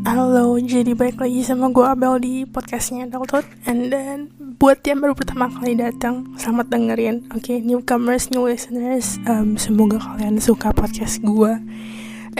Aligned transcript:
Halo, 0.00 0.56
jadi 0.56 0.96
balik 0.96 1.20
lagi 1.20 1.44
sama 1.44 1.68
gue 1.68 1.84
Abel 1.84 2.16
di 2.24 2.48
podcastnya 2.48 3.04
Adulthood 3.04 3.44
And 3.68 3.92
then, 3.92 4.32
buat 4.56 4.80
yang 4.80 5.04
baru 5.04 5.12
pertama 5.12 5.52
kali 5.52 5.76
datang, 5.76 6.32
selamat 6.40 6.72
dengerin. 6.72 7.28
Oke, 7.36 7.52
okay, 7.52 7.58
newcomers, 7.60 8.32
new 8.32 8.48
listeners, 8.48 9.20
um, 9.28 9.60
semoga 9.60 10.00
kalian 10.00 10.40
suka 10.40 10.72
podcast 10.72 11.20
gue 11.20 11.52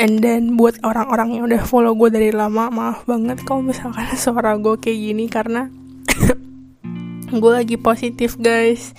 And 0.01 0.25
then, 0.25 0.57
buat 0.57 0.81
orang-orang 0.81 1.37
yang 1.37 1.53
udah 1.53 1.61
follow 1.69 1.93
gue 2.01 2.09
dari 2.09 2.33
lama, 2.33 2.73
maaf 2.73 3.05
banget 3.05 3.45
kalau 3.45 3.61
misalkan 3.61 4.09
suara 4.17 4.57
gue 4.57 4.81
kayak 4.81 4.97
gini 5.13 5.29
Karena 5.29 5.69
gue 7.45 7.53
lagi 7.53 7.77
positif 7.77 8.41
guys. 8.41 8.97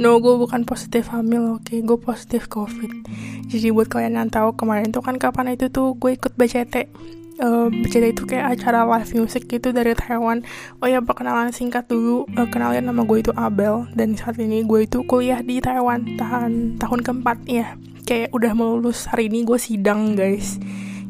No, 0.00 0.16
gue 0.16 0.32
bukan 0.32 0.64
positif 0.64 1.12
hamil, 1.12 1.60
oke, 1.60 1.68
okay? 1.68 1.84
gue 1.84 1.98
positif 2.00 2.48
covid. 2.48 3.04
Jadi 3.52 3.68
buat 3.68 3.92
kalian 3.92 4.16
yang 4.16 4.30
tahu 4.32 4.56
kemarin 4.56 4.96
tuh 4.96 5.04
kan 5.04 5.20
kapan 5.20 5.60
itu 5.60 5.68
tuh 5.68 5.92
gue 5.92 6.16
ikut 6.16 6.32
BCT 6.40 6.88
uh, 7.38 7.68
itu 7.72 8.22
kayak 8.26 8.58
acara 8.58 8.84
live 8.84 9.10
music 9.14 9.46
gitu 9.48 9.70
dari 9.70 9.94
Taiwan. 9.94 10.42
Oh 10.82 10.86
ya 10.90 11.02
perkenalan 11.02 11.54
singkat 11.54 11.86
dulu. 11.86 12.26
Uh, 12.34 12.46
kenalin 12.50 12.84
nama 12.86 13.02
gue 13.06 13.18
itu 13.22 13.32
Abel 13.34 13.86
dan 13.94 14.14
saat 14.18 14.38
ini 14.38 14.66
gue 14.66 14.84
itu 14.84 15.02
kuliah 15.06 15.40
di 15.42 15.62
Taiwan 15.62 16.18
tahan 16.18 16.76
tahun 16.78 17.00
keempat 17.02 17.38
ya 17.46 17.78
kayak 18.08 18.32
udah 18.32 18.52
mau 18.56 18.80
lulus 18.80 19.04
hari 19.04 19.28
ini 19.28 19.44
gue 19.44 19.60
sidang 19.60 20.16
guys. 20.16 20.56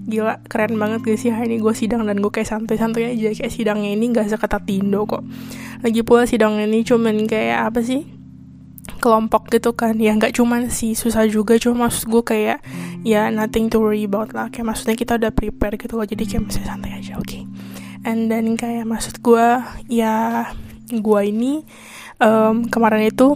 Gila 0.08 0.42
keren 0.50 0.74
banget 0.80 1.06
guys 1.06 1.20
sih? 1.22 1.30
Hari 1.30 1.46
ini 1.46 1.62
gue 1.62 1.70
sidang 1.70 2.02
dan 2.02 2.18
gue 2.18 2.32
kayak 2.32 2.50
santai-santai 2.50 3.14
aja. 3.14 3.30
Kayak 3.38 3.52
sidangnya 3.54 3.90
ini 3.94 4.10
gak 4.10 4.26
seketat 4.26 4.66
Tindo 4.66 5.06
kok. 5.06 5.22
Lagi 5.86 6.00
pula 6.02 6.26
sidang 6.26 6.58
ini 6.58 6.82
cuman 6.82 7.28
kayak 7.30 7.70
apa 7.70 7.86
sih? 7.86 8.02
Kelompok 8.98 9.46
gitu 9.54 9.76
kan. 9.78 9.94
Ya 10.00 10.10
nggak 10.16 10.34
cuman 10.34 10.74
sih 10.74 10.98
susah 10.98 11.28
juga. 11.30 11.54
Cuma 11.60 11.86
maksud 11.86 12.10
gue 12.10 12.22
kayak 12.24 12.58
ya 13.06 13.30
nothing 13.30 13.70
to 13.70 13.82
worry 13.82 14.06
about 14.06 14.32
lah. 14.34 14.48
Kayak 14.48 14.74
maksudnya 14.74 14.96
kita 14.98 15.12
udah 15.18 15.32
prepare 15.34 15.74
gitu 15.78 15.94
loh 15.98 16.06
jadi 16.06 16.24
kayak 16.24 16.42
masih 16.48 16.62
santai 16.64 16.96
aja 16.96 17.18
oke. 17.18 17.26
Okay? 17.26 17.42
and 18.06 18.30
then 18.30 18.54
kayak 18.54 18.86
maksud 18.86 19.18
gue 19.24 19.46
ya 19.90 20.48
gue 20.88 21.20
ini 21.26 21.64
um, 22.22 22.66
kemarin 22.68 23.10
itu 23.10 23.34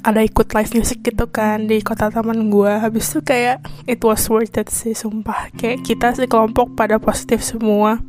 ada 0.00 0.24
ikut 0.24 0.52
live 0.56 0.72
music 0.76 1.04
gitu 1.04 1.28
kan 1.28 1.68
di 1.68 1.84
kota 1.84 2.08
taman 2.08 2.48
gue 2.48 2.72
habis 2.72 3.12
itu 3.12 3.20
kayak 3.20 3.60
it 3.84 4.00
was 4.00 4.24
worth 4.32 4.56
it 4.56 4.68
sih 4.72 4.96
sumpah. 4.96 5.52
Kayak 5.56 5.84
kita 5.84 6.16
sih 6.16 6.28
kelompok 6.28 6.72
pada 6.72 6.96
positif 6.96 7.44
semua 7.44 8.00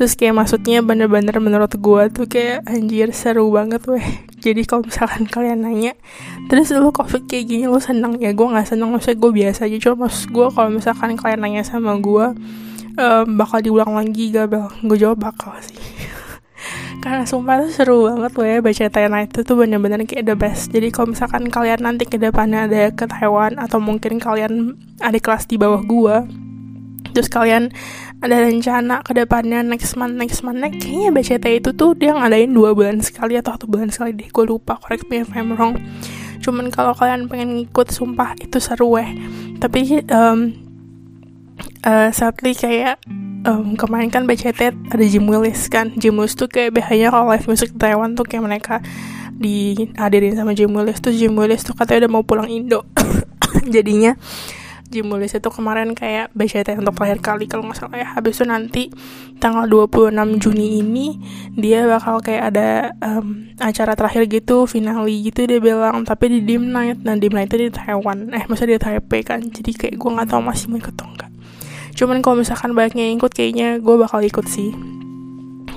terus 0.00 0.16
kayak 0.16 0.32
maksudnya 0.32 0.80
bener-bener 0.80 1.36
menurut 1.44 1.76
gue 1.76 2.02
tuh 2.08 2.24
kayak 2.24 2.64
anjir 2.64 3.12
seru 3.12 3.52
banget 3.52 3.84
weh. 3.84 4.24
Jadi 4.40 4.64
kalau 4.64 4.88
misalkan 4.88 5.28
kalian 5.28 5.60
nanya 5.60 5.92
terus 6.48 6.72
lu 6.72 6.88
covid 6.88 7.28
kayak 7.28 7.44
gini 7.44 7.68
lu 7.68 7.76
seneng? 7.76 8.16
Ya 8.16 8.32
gue 8.32 8.48
nggak 8.48 8.64
seneng 8.64 8.96
maksudnya 8.96 9.20
gue 9.20 9.32
biasa 9.44 9.68
aja. 9.68 9.76
Cuma 9.76 10.08
maksud 10.08 10.32
gue 10.32 10.46
kalau 10.56 10.72
misalkan 10.72 11.20
kalian 11.20 11.44
nanya 11.44 11.68
sama 11.68 12.00
gue 12.00 12.32
um, 12.96 13.26
bakal 13.36 13.60
diulang 13.60 13.92
lagi 13.92 14.32
gak 14.32 14.48
bel 14.48 14.72
gue 14.72 14.96
jawab 14.96 15.20
bakal 15.20 15.52
sih. 15.60 15.76
Karena 17.04 17.28
sumpah 17.28 17.60
tuh 17.60 17.68
seru 17.68 18.08
banget 18.08 18.32
loh 18.40 18.48
ya 18.48 18.56
baca 18.64 18.84
Taiwan 18.88 19.28
itu 19.28 19.44
tuh 19.44 19.56
bener-bener 19.60 20.00
kayak 20.08 20.24
the 20.24 20.32
best. 20.32 20.72
Jadi 20.72 20.88
kalau 20.96 21.12
misalkan 21.12 21.52
kalian 21.52 21.84
nanti 21.84 22.08
ke 22.08 22.16
depannya 22.16 22.64
ada 22.64 22.88
ke 22.88 23.04
Taiwan 23.04 23.60
atau 23.60 23.76
mungkin 23.76 24.16
kalian 24.16 24.80
ada 25.04 25.20
kelas 25.20 25.44
di 25.44 25.60
bawah 25.60 25.84
gue 25.84 26.48
terus 27.10 27.26
kalian 27.26 27.74
ada 28.20 28.36
rencana 28.44 29.00
ke 29.00 29.16
depannya 29.16 29.64
next 29.64 29.96
month 29.96 30.12
next 30.12 30.44
month. 30.44 30.60
Next, 30.60 30.84
kayaknya 30.84 31.10
BCT 31.16 31.46
itu 31.64 31.70
tuh 31.72 31.96
dia 31.96 32.12
ngadain 32.12 32.52
dua 32.52 32.76
bulan 32.76 33.00
sekali 33.00 33.40
atau 33.40 33.56
satu 33.56 33.64
bulan 33.64 33.88
sekali 33.88 34.12
deh. 34.12 34.28
Gue 34.28 34.44
lupa 34.44 34.76
correct 34.76 35.08
me 35.08 35.24
if 35.24 35.32
I'm 35.32 35.56
wrong. 35.56 35.80
Cuman 36.44 36.68
kalau 36.68 36.92
kalian 36.92 37.32
pengen 37.32 37.56
ngikut 37.56 37.88
sumpah 37.88 38.36
itu 38.36 38.60
seru 38.60 38.92
weh. 38.92 39.08
Tapi 39.56 40.04
um, 40.12 40.52
uh, 41.84 42.12
sadly 42.12 42.52
kayak 42.52 43.00
um, 43.48 43.72
kemarin 43.80 44.12
kan 44.12 44.28
BCT 44.28 44.92
ada 44.92 45.04
Jim 45.08 45.24
Willis 45.24 45.72
kan. 45.72 45.96
Jim 45.96 46.16
Willis 46.20 46.36
tuh 46.36 46.48
kayak 46.48 46.76
biasanya 46.76 47.08
kalau 47.08 47.32
live 47.32 47.48
music 47.48 47.72
Taiwan 47.80 48.12
tuh 48.16 48.28
kayak 48.28 48.44
mereka 48.44 48.74
dihadirin 49.40 50.36
sama 50.36 50.52
Jim 50.52 50.68
Willis 50.76 51.00
tuh 51.00 51.16
Jim 51.16 51.32
Willis 51.32 51.64
tuh 51.64 51.72
katanya 51.72 52.04
udah 52.04 52.12
mau 52.12 52.24
pulang 52.24 52.52
Indo. 52.52 52.84
Jadinya 53.74 54.12
Jim 54.90 55.06
Willis 55.06 55.38
itu 55.38 55.48
kemarin 55.48 55.94
kayak 55.94 56.34
BCT 56.34 56.82
untuk 56.82 56.98
terakhir 56.98 57.22
kali 57.22 57.46
kalau 57.46 57.70
nggak 57.70 57.78
salah 57.78 57.98
ya. 57.98 58.08
Habis 58.18 58.42
itu 58.42 58.44
nanti 58.44 58.82
tanggal 59.38 59.70
26 59.70 60.42
Juni 60.42 60.82
ini 60.82 61.06
dia 61.54 61.86
bakal 61.86 62.18
kayak 62.20 62.42
ada 62.50 62.68
um, 63.00 63.54
acara 63.62 63.94
terakhir 63.94 64.26
gitu 64.26 64.66
finale 64.66 65.14
gitu 65.22 65.46
dia 65.46 65.62
bilang. 65.62 66.02
Tapi 66.02 66.38
di 66.38 66.40
Dim 66.42 66.74
Night. 66.74 67.00
Dan 67.06 67.22
Dim 67.22 67.30
Night 67.30 67.54
itu 67.54 67.70
di 67.70 67.70
Taiwan. 67.70 68.34
Eh 68.34 68.44
maksudnya 68.50 68.76
di 68.76 68.82
Taipei 68.82 69.22
kan. 69.22 69.40
Jadi 69.40 69.70
kayak 69.72 69.94
gue 69.94 70.10
nggak 70.10 70.34
tahu 70.34 70.42
masih 70.42 70.66
mau 70.68 70.82
ikut 70.82 70.94
atau 70.98 71.06
enggak 71.06 71.30
cuman 72.00 72.24
kalau 72.24 72.40
misalkan 72.40 72.72
banyaknya 72.72 73.12
ikut 73.12 73.28
kayaknya 73.28 73.76
gue 73.76 73.94
bakal 74.00 74.24
ikut 74.24 74.48
sih. 74.48 74.72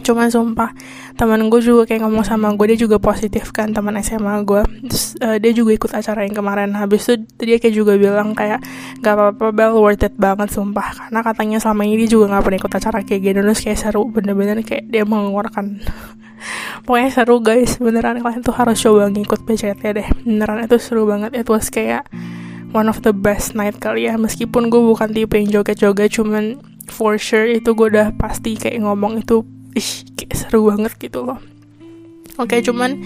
Cuman 0.08 0.32
sumpah 0.32 0.72
teman 1.14 1.46
gue 1.48 1.62
juga 1.62 1.86
kayak 1.86 2.02
ngomong 2.04 2.26
sama 2.26 2.50
gue 2.58 2.74
dia 2.74 2.80
juga 2.90 2.98
positif 2.98 3.54
kan 3.54 3.70
teman 3.70 3.94
SMA 4.02 4.42
gue 4.44 4.66
terus 4.90 5.14
uh, 5.22 5.38
dia 5.38 5.52
juga 5.54 5.72
ikut 5.78 5.92
acara 5.94 6.26
yang 6.26 6.36
kemarin. 6.36 6.74
Habis 6.74 7.02
itu 7.08 7.14
dia 7.40 7.58
kayak 7.62 7.76
juga 7.76 7.94
bilang 7.96 8.34
kayak 8.34 8.60
gak 9.00 9.14
apa-apa 9.14 9.54
bel 9.54 9.78
worth 9.78 10.04
it 10.04 10.16
banget 10.18 10.50
sumpah. 10.50 10.90
Karena 10.92 11.20
katanya 11.22 11.58
selama 11.62 11.86
ini 11.86 12.06
dia 12.06 12.10
juga 12.18 12.34
gak 12.38 12.44
pernah 12.44 12.60
ikut 12.60 12.74
acara 12.74 13.00
kayak 13.06 13.22
gini. 13.22 13.40
Terus 13.40 13.62
kayak 13.62 13.80
seru 13.80 14.04
bener-bener 14.10 14.58
kayak 14.66 14.90
dia 14.90 15.04
mengeluarkan. 15.06 15.80
Pokoknya 16.86 17.10
seru 17.14 17.40
guys. 17.40 17.78
Beneran 17.78 18.20
kalian 18.20 18.42
tuh 18.44 18.56
harus 18.56 18.78
coba 18.82 19.08
ngikut 19.08 19.46
PCT 19.46 19.82
deh. 19.94 20.08
Beneran 20.26 20.66
itu 20.66 20.78
seru 20.82 21.06
banget. 21.06 21.32
Itu 21.38 21.56
was 21.56 21.70
kayak 21.70 22.10
one 22.74 22.90
of 22.90 23.06
the 23.06 23.14
best 23.14 23.54
night 23.54 23.78
kali 23.78 24.10
ya. 24.10 24.18
Meskipun 24.18 24.68
gue 24.68 24.82
bukan 24.82 25.14
tipe 25.14 25.38
yang 25.38 25.62
joget-joget 25.62 26.10
cuman 26.18 26.60
for 26.92 27.16
sure 27.16 27.48
itu 27.48 27.72
gue 27.72 27.88
udah 27.88 28.12
pasti 28.20 28.60
kayak 28.60 28.84
ngomong 28.84 29.24
itu 29.24 29.48
ih 29.74 29.90
kayak 30.18 30.34
seru 30.38 30.70
banget 30.70 30.94
gitu 31.02 31.26
loh. 31.26 31.40
Oke 32.42 32.62
cuman 32.66 32.98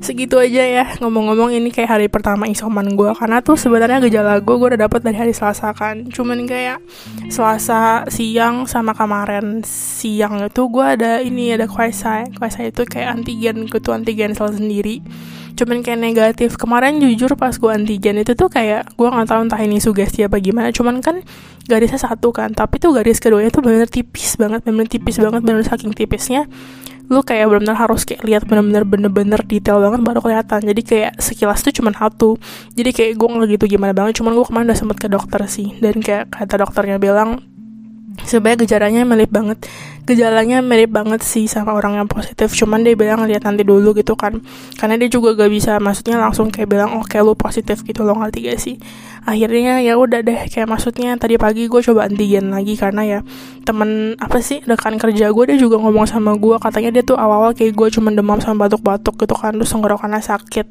segitu 0.00 0.40
aja 0.40 0.64
ya 0.64 0.84
ngomong-ngomong 0.96 1.52
ini 1.52 1.68
kayak 1.68 1.90
hari 1.92 2.06
pertama 2.08 2.48
isoman 2.48 2.96
gue 2.96 3.12
karena 3.12 3.44
tuh 3.44 3.60
sebenarnya 3.60 4.00
gejala 4.00 4.40
gue 4.40 4.54
gue 4.56 4.68
udah 4.72 4.80
dapet 4.88 5.04
dari 5.04 5.16
hari 5.20 5.32
selasa 5.36 5.76
kan. 5.76 6.08
Cuman 6.08 6.48
kayak 6.48 6.80
selasa 7.28 8.08
siang 8.08 8.64
sama 8.64 8.96
kemarin 8.96 9.60
siang 9.62 10.40
itu 10.40 10.62
gue 10.72 10.86
ada 10.96 11.20
ini 11.20 11.52
ada 11.52 11.68
kuasa. 11.68 12.24
Kuasa 12.32 12.64
itu 12.64 12.88
kayak 12.88 13.20
antigen 13.20 13.68
gitu 13.68 13.92
antigen 13.92 14.32
sel 14.32 14.56
sendiri. 14.56 15.04
Cuman 15.52 15.84
kayak 15.84 16.00
negatif. 16.00 16.56
Kemarin 16.56 16.96
jujur 17.04 17.36
pas 17.36 17.52
gue 17.52 17.68
antigen 17.68 18.16
itu 18.16 18.32
tuh 18.32 18.48
kayak 18.48 18.96
gue 18.96 19.04
nggak 19.04 19.28
tahu 19.28 19.40
entah 19.44 19.60
ini 19.60 19.84
sugesti 19.84 20.24
apa 20.24 20.40
gimana. 20.40 20.72
Cuman 20.72 21.04
kan 21.04 21.20
garisnya 21.68 22.00
satu 22.00 22.32
kan. 22.32 22.56
Tapi 22.56 22.80
tuh 22.80 22.96
garis 22.96 23.20
keduanya 23.20 23.52
tuh 23.52 23.60
bener 23.60 23.84
tipis 23.84 24.40
banget 24.40 24.64
bener 24.64 24.88
tipis 24.88 25.20
banget 25.20 25.44
bener 25.44 25.60
saking 25.60 25.92
tipisnya 25.92 26.48
lu 27.10 27.26
kayak 27.26 27.50
benar-benar 27.50 27.74
harus 27.74 28.06
kayak 28.06 28.22
lihat 28.22 28.42
benar-benar 28.46 28.86
bener-bener 28.86 29.40
detail 29.42 29.82
banget 29.82 30.00
baru 30.06 30.22
kelihatan. 30.22 30.62
Jadi 30.62 30.82
kayak 30.86 31.12
sekilas 31.18 31.60
tuh 31.66 31.74
cuman 31.74 31.92
satu. 31.98 32.38
Jadi 32.78 32.90
kayak 32.94 33.12
gue 33.18 33.28
nggak 33.28 33.48
gitu 33.58 33.64
gimana 33.76 33.90
banget 33.90 34.22
cuman 34.22 34.38
gue 34.38 34.46
kemarin 34.46 34.66
udah 34.70 34.78
sempet 34.78 34.98
ke 35.02 35.08
dokter 35.10 35.42
sih. 35.50 35.74
Dan 35.82 35.98
kayak 35.98 36.30
kata 36.30 36.62
dokternya 36.62 37.02
bilang 37.02 37.42
sebenarnya 38.22 38.62
gejalanya 38.62 39.02
mirip 39.02 39.30
banget 39.34 39.58
gejalanya 40.10 40.58
mirip 40.58 40.90
banget 40.90 41.22
sih 41.22 41.46
sama 41.46 41.78
orang 41.78 42.02
yang 42.02 42.08
positif. 42.10 42.50
Cuman 42.58 42.82
dia 42.82 42.98
bilang 42.98 43.22
lihat 43.30 43.46
nanti 43.46 43.62
dulu 43.62 43.94
gitu 43.94 44.18
kan. 44.18 44.42
Karena 44.74 44.98
dia 44.98 45.06
juga 45.06 45.38
gak 45.38 45.50
bisa 45.50 45.78
maksudnya 45.78 46.18
langsung 46.18 46.50
kayak 46.50 46.66
bilang 46.66 46.98
oke 46.98 47.06
okay, 47.06 47.22
lu 47.22 47.38
positif 47.38 47.86
gitu 47.86 48.02
lo 48.02 48.18
ngerti 48.18 48.50
gak 48.50 48.58
sih? 48.58 48.76
Akhirnya 49.22 49.78
ya 49.78 49.94
udah 49.94 50.26
deh 50.26 50.50
kayak 50.50 50.66
maksudnya 50.66 51.14
tadi 51.14 51.38
pagi 51.38 51.70
gue 51.70 51.80
coba 51.84 52.10
antigen 52.10 52.50
lagi 52.50 52.74
karena 52.74 53.02
ya 53.06 53.18
temen 53.68 54.16
apa 54.18 54.40
sih 54.42 54.64
rekan 54.64 54.96
kerja 54.96 55.30
gue 55.30 55.44
dia 55.54 55.58
juga 55.60 55.76
ngomong 55.76 56.08
sama 56.08 56.34
gue 56.40 56.56
katanya 56.56 56.90
dia 56.98 57.04
tuh 57.04 57.20
awal-awal 57.20 57.52
kayak 57.52 57.76
gue 57.76 57.88
cuma 57.92 58.08
demam 58.10 58.40
sama 58.40 58.66
batuk-batuk 58.66 59.20
gitu 59.20 59.36
kan 59.36 59.54
terus 59.54 59.70
tenggorokannya 59.70 60.24
sakit. 60.24 60.66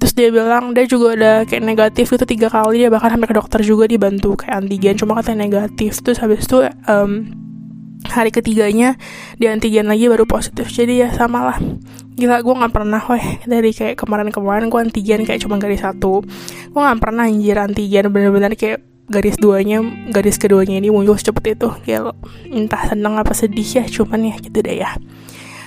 Terus 0.00 0.16
dia 0.16 0.32
bilang 0.32 0.72
dia 0.72 0.88
juga 0.88 1.12
ada 1.12 1.32
kayak 1.44 1.60
negatif 1.60 2.08
itu 2.08 2.24
tiga 2.24 2.48
kali 2.48 2.80
dia 2.80 2.88
bahkan 2.88 3.12
sampai 3.12 3.28
ke 3.28 3.36
dokter 3.36 3.60
juga 3.60 3.84
dibantu 3.84 4.32
kayak 4.32 4.64
antigen 4.64 4.96
cuma 4.96 5.12
katanya 5.20 5.44
negatif. 5.44 6.00
Terus 6.00 6.24
habis 6.24 6.48
itu 6.48 6.64
um, 6.88 7.28
hari 8.08 8.32
ketiganya 8.32 8.96
di 9.36 9.50
antigen 9.50 9.90
lagi 9.90 10.08
baru 10.08 10.24
positif. 10.24 10.72
Jadi 10.72 11.04
ya 11.04 11.08
sama 11.12 11.44
lah 11.52 11.58
gila 12.16 12.44
gue 12.44 12.54
nggak 12.54 12.72
pernah 12.72 13.02
weh. 13.12 13.26
Dari 13.44 13.70
kayak 13.72 13.96
kemarin-kemarin 14.00 14.68
gue 14.68 14.80
antigen 14.80 15.24
kayak 15.24 15.40
cuma 15.44 15.56
garis 15.56 15.80
satu. 15.80 16.24
Gue 16.72 16.80
nggak 16.80 17.00
pernah 17.00 17.24
anjir 17.28 17.56
antigen. 17.56 18.12
Bener-bener 18.12 18.52
kayak 18.56 18.84
garis 19.10 19.34
duanya 19.42 19.82
garis 20.14 20.38
keduanya 20.38 20.78
ini 20.78 20.92
muncul 20.92 21.16
secepat 21.16 21.56
itu. 21.56 21.68
Kayak 21.84 22.14
entah 22.48 22.82
seneng 22.86 23.16
apa 23.16 23.32
sedih 23.32 23.66
ya 23.66 23.84
cuman 23.88 24.32
ya 24.32 24.34
gitu 24.38 24.58
deh 24.60 24.76
ya. 24.80 24.96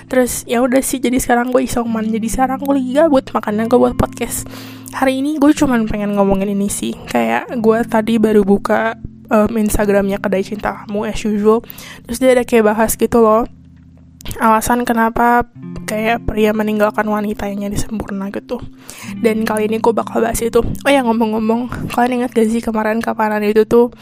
Terus 0.04 0.44
ya 0.44 0.60
udah 0.60 0.84
sih 0.84 1.00
jadi 1.00 1.16
sekarang 1.16 1.50
gue 1.50 1.64
isoman 1.64 2.06
jadi 2.12 2.28
sekarang 2.28 2.60
gue 2.60 2.74
lagi 2.76 2.92
gabut 2.92 3.24
makanya 3.32 3.64
gue 3.66 3.78
buat 3.80 3.96
podcast. 3.96 4.46
Hari 4.94 5.18
ini 5.24 5.42
gue 5.42 5.50
cuman 5.50 5.90
pengen 5.90 6.14
ngomongin 6.14 6.54
ini 6.54 6.70
sih. 6.70 6.94
Kayak 7.10 7.50
gue 7.58 7.78
tadi 7.88 8.20
baru 8.20 8.46
buka 8.46 8.94
um, 9.30 9.50
Instagramnya 9.56 10.20
kedai 10.20 10.44
cinta 10.44 10.84
kamu 10.84 11.08
as 11.08 11.20
usual. 11.24 11.62
Terus 12.08 12.18
dia 12.20 12.30
ada 12.36 12.44
kayak 12.44 12.74
bahas 12.74 12.96
gitu 12.96 13.20
loh 13.20 13.44
alasan 14.40 14.88
kenapa 14.88 15.44
kayak 15.84 16.24
pria 16.24 16.56
meninggalkan 16.56 17.04
wanita 17.04 17.44
yang 17.44 17.68
jadi 17.68 17.78
sempurna 17.86 18.32
gitu. 18.32 18.56
Dan 19.20 19.44
kali 19.44 19.68
ini 19.68 19.78
gue 19.78 19.92
bakal 19.92 20.24
bahas 20.24 20.40
itu. 20.40 20.64
Oh 20.64 20.90
ya 20.90 21.04
ngomong-ngomong 21.04 21.92
kalian 21.92 22.24
ingat 22.24 22.32
gak 22.32 22.48
sih 22.48 22.64
kemarin 22.64 23.04
kapanan 23.04 23.44
itu 23.44 23.68
tuh 23.68 23.92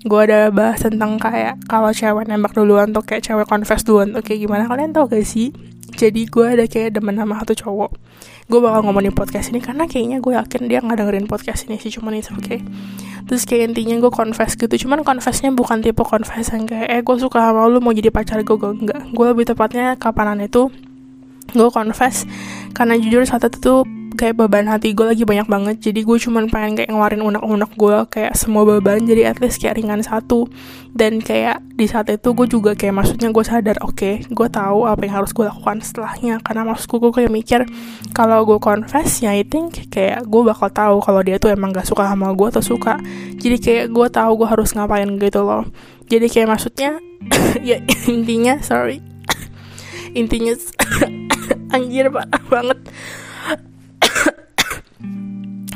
gue 0.00 0.20
ada 0.20 0.48
bahas 0.48 0.80
tentang 0.80 1.20
kayak 1.20 1.60
kalau 1.68 1.92
cewek 1.92 2.24
nembak 2.24 2.56
duluan 2.56 2.88
tuh 2.92 3.04
kayak 3.04 3.20
cewek 3.24 3.44
confess 3.48 3.84
duluan 3.84 4.12
tuh 4.12 4.22
kayak 4.22 4.44
gimana? 4.44 4.68
Kalian 4.68 4.92
tau 4.92 5.08
gak 5.08 5.24
sih? 5.24 5.50
Jadi 5.96 6.28
gue 6.28 6.46
ada 6.46 6.64
kayak 6.68 7.00
demen 7.00 7.16
sama 7.18 7.40
satu 7.42 7.56
cowok 7.56 7.90
gue 8.50 8.58
bakal 8.60 8.82
ngomongin 8.82 9.14
podcast 9.14 9.54
ini 9.54 9.62
karena 9.62 9.86
kayaknya 9.86 10.18
gue 10.18 10.34
yakin 10.34 10.66
dia 10.66 10.82
nggak 10.82 10.98
dengerin 10.98 11.26
podcast 11.30 11.70
ini 11.70 11.78
sih 11.78 11.94
cuman 11.94 12.18
itu 12.18 12.34
oke 12.34 12.42
okay. 12.42 12.58
terus 13.30 13.46
kayak 13.46 13.70
intinya 13.70 14.02
gue 14.02 14.10
confess 14.10 14.58
gitu 14.58 14.74
cuman 14.86 15.06
confessnya 15.06 15.54
bukan 15.54 15.78
tipe 15.86 16.02
confess 16.02 16.50
yang 16.50 16.66
kayak 16.66 16.90
eh 16.90 17.00
gue 17.06 17.16
suka 17.22 17.38
sama 17.38 17.70
lu 17.70 17.78
mau 17.78 17.94
jadi 17.94 18.10
pacar 18.10 18.42
gue 18.42 18.56
gue 18.58 18.72
enggak 18.74 19.14
gue 19.14 19.26
lebih 19.30 19.46
tepatnya 19.46 19.94
kapanan 19.94 20.42
itu 20.42 20.66
gue 21.54 21.68
confess 21.70 22.26
karena 22.74 22.98
jujur 22.98 23.22
saat 23.22 23.46
itu 23.46 23.58
tuh 23.62 23.80
kayak 24.20 24.36
beban 24.36 24.68
hati 24.68 24.92
gue 24.92 25.08
lagi 25.08 25.24
banyak 25.24 25.48
banget. 25.48 25.76
Jadi 25.80 26.04
gue 26.04 26.16
cuman 26.20 26.52
pengen 26.52 26.76
kayak 26.76 26.92
ngeluarin 26.92 27.24
unek-unek 27.24 27.72
gue 27.72 27.96
kayak 28.12 28.36
semua 28.36 28.68
beban 28.68 29.00
jadi 29.00 29.32
at 29.32 29.40
least 29.40 29.64
kayak 29.64 29.80
ringan 29.80 30.04
satu. 30.04 30.44
Dan 30.92 31.24
kayak 31.24 31.64
di 31.72 31.88
saat 31.88 32.12
itu 32.12 32.36
gue 32.36 32.44
juga 32.44 32.76
kayak 32.76 33.00
maksudnya 33.00 33.32
gue 33.32 33.40
sadar 33.40 33.80
oke 33.80 33.96
okay, 33.96 34.14
gue 34.28 34.48
tahu 34.52 34.84
apa 34.84 35.00
yang 35.08 35.24
harus 35.24 35.32
gue 35.32 35.48
lakukan 35.48 35.80
setelahnya. 35.80 36.44
Karena 36.44 36.68
maksudku 36.68 37.00
gue 37.00 37.12
kayak 37.16 37.32
mikir 37.32 37.60
kalau 38.12 38.44
gue 38.44 38.60
confess 38.60 39.24
ya 39.24 39.32
I 39.32 39.48
think 39.48 39.88
kayak 39.88 40.28
gue 40.28 40.42
bakal 40.44 40.68
tahu 40.68 41.00
kalau 41.00 41.24
dia 41.24 41.40
tuh 41.40 41.56
emang 41.56 41.72
gak 41.72 41.88
suka 41.88 42.04
sama 42.04 42.36
gue 42.36 42.48
atau 42.52 42.60
suka. 42.60 43.00
Jadi 43.40 43.56
kayak 43.56 43.84
gue 43.88 44.06
tahu 44.12 44.44
gue 44.44 44.48
harus 44.52 44.76
ngapain 44.76 45.08
gitu 45.16 45.40
loh. 45.40 45.64
Jadi 46.12 46.28
kayak 46.28 46.60
maksudnya 46.60 47.00
ya 47.64 47.80
intinya 48.04 48.60
sorry. 48.60 49.00
Intinya 50.20 50.52
anjir 51.74 52.10
banget 52.50 52.78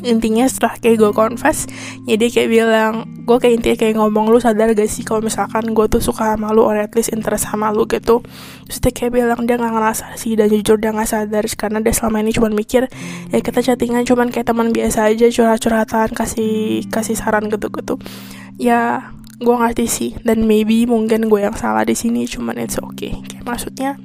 intinya 0.05 0.45
setelah 0.45 0.77
kayak 0.79 0.97
gue 1.01 1.13
confess 1.17 1.67
ya 2.05 2.15
dia 2.21 2.29
kayak 2.29 2.49
bilang 2.53 2.93
gue 3.25 3.37
kayak 3.41 3.55
intinya 3.61 3.77
kayak 3.81 3.95
ngomong 3.97 4.29
lu 4.29 4.39
sadar 4.39 4.77
gak 4.77 4.87
sih 4.87 5.03
kalau 5.03 5.25
misalkan 5.25 5.73
gue 5.73 5.87
tuh 5.89 6.05
suka 6.05 6.37
sama 6.37 6.53
lu 6.53 6.63
or 6.63 6.77
at 6.77 6.93
least 6.93 7.11
interest 7.11 7.49
sama 7.49 7.73
lu 7.73 7.89
gitu. 7.89 8.21
Terus 8.69 8.79
dia 8.85 8.93
kayak 8.93 9.13
bilang 9.17 9.41
dia 9.49 9.57
gak 9.57 9.73
ngerasa 9.73 10.13
sih 10.21 10.37
dan 10.37 10.53
jujur 10.53 10.77
dia 10.77 10.93
gak 10.93 11.09
sadar 11.09 11.45
karena 11.57 11.81
dia 11.81 11.97
selama 11.97 12.21
ini 12.21 12.31
cuma 12.37 12.53
mikir 12.53 12.87
ya 13.33 13.39
kita 13.41 13.65
chattingan 13.65 14.05
cuman 14.05 14.29
kayak 14.29 14.53
teman 14.53 14.71
biasa 14.71 15.09
aja 15.09 15.27
curhat-curhatan 15.33 16.13
kasih 16.13 16.85
kasih 16.93 17.17
saran 17.17 17.49
gitu-gitu. 17.49 17.97
Ya 18.61 19.11
gue 19.41 19.57
ngerti 19.57 19.85
sih 19.91 20.11
dan 20.23 20.47
maybe 20.47 20.87
mungkin 20.87 21.27
gue 21.27 21.41
yang 21.43 21.57
salah 21.57 21.83
di 21.83 21.97
sini 21.97 22.29
cuman 22.29 22.61
it's 22.61 22.77
okay. 22.79 23.17
Kayak 23.27 23.45
maksudnya 23.49 23.97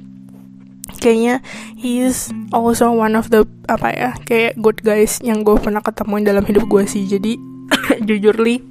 kayaknya 0.98 1.44
he's 1.78 2.34
also 2.50 2.90
one 2.90 3.14
of 3.14 3.30
the 3.30 3.46
apa 3.70 3.88
ya 3.94 4.10
kayak 4.26 4.58
good 4.58 4.80
guys 4.82 5.22
yang 5.22 5.46
gue 5.46 5.54
pernah 5.58 5.84
ketemuin 5.84 6.26
dalam 6.26 6.42
hidup 6.42 6.66
gue 6.66 6.84
sih. 6.88 7.06
Jadi 7.06 7.38
jujur 8.08 8.34
li 8.42 8.62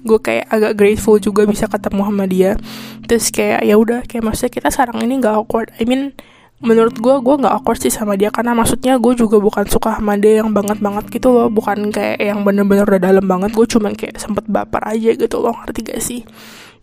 gue 0.00 0.16
kayak 0.16 0.48
agak 0.48 0.72
grateful 0.80 1.20
juga 1.20 1.44
bisa 1.44 1.68
ketemu 1.68 2.02
sama 2.08 2.24
dia. 2.24 2.52
Terus 3.04 3.28
kayak 3.28 3.60
ya 3.68 3.74
udah 3.76 4.00
kayak 4.08 4.24
maksudnya 4.24 4.52
kita 4.52 4.68
sekarang 4.72 5.04
ini 5.04 5.20
nggak 5.20 5.34
awkward. 5.36 5.68
I 5.76 5.84
mean 5.84 6.16
menurut 6.60 6.92
gue 7.00 7.14
gue 7.24 7.36
nggak 7.40 7.54
awkward 7.60 7.80
sih 7.80 7.92
sama 7.92 8.16
dia. 8.16 8.32
Karena 8.32 8.56
maksudnya 8.56 8.96
gue 8.96 9.12
juga 9.12 9.36
bukan 9.36 9.68
suka 9.68 10.00
sama 10.00 10.16
dia 10.16 10.40
yang 10.40 10.56
banget 10.56 10.80
banget 10.80 11.04
gitu 11.12 11.28
loh. 11.28 11.52
Bukan 11.52 11.92
kayak 11.92 12.16
yang 12.20 12.40
bener-bener 12.46 12.88
udah 12.88 13.02
dalam 13.02 13.24
banget. 13.28 13.52
Gue 13.52 13.68
cuma 13.68 13.92
kayak 13.92 14.16
sempet 14.16 14.48
baper 14.48 14.80
aja 14.88 15.12
gitu 15.12 15.36
loh. 15.36 15.52
Ngerti 15.52 15.80
gak 15.84 16.00
sih 16.00 16.22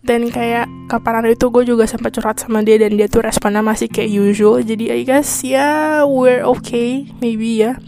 dan 0.05 0.29
kayak 0.29 0.69
kapan 0.87 1.33
itu 1.33 1.49
gue 1.49 1.63
juga 1.65 1.89
sempat 1.89 2.13
curhat 2.13 2.37
sama 2.39 2.61
dia 2.61 2.77
dan 2.77 2.95
dia 2.95 3.09
tuh 3.09 3.25
responnya 3.25 3.65
masih 3.65 3.89
kayak 3.89 4.13
usual. 4.13 4.61
Jadi 4.61 4.93
I 4.93 5.01
guess 5.03 5.41
ya 5.41 5.57
yeah, 5.57 5.87
we're 6.05 6.45
okay 6.45 7.09
maybe 7.19 7.59
ya. 7.59 7.81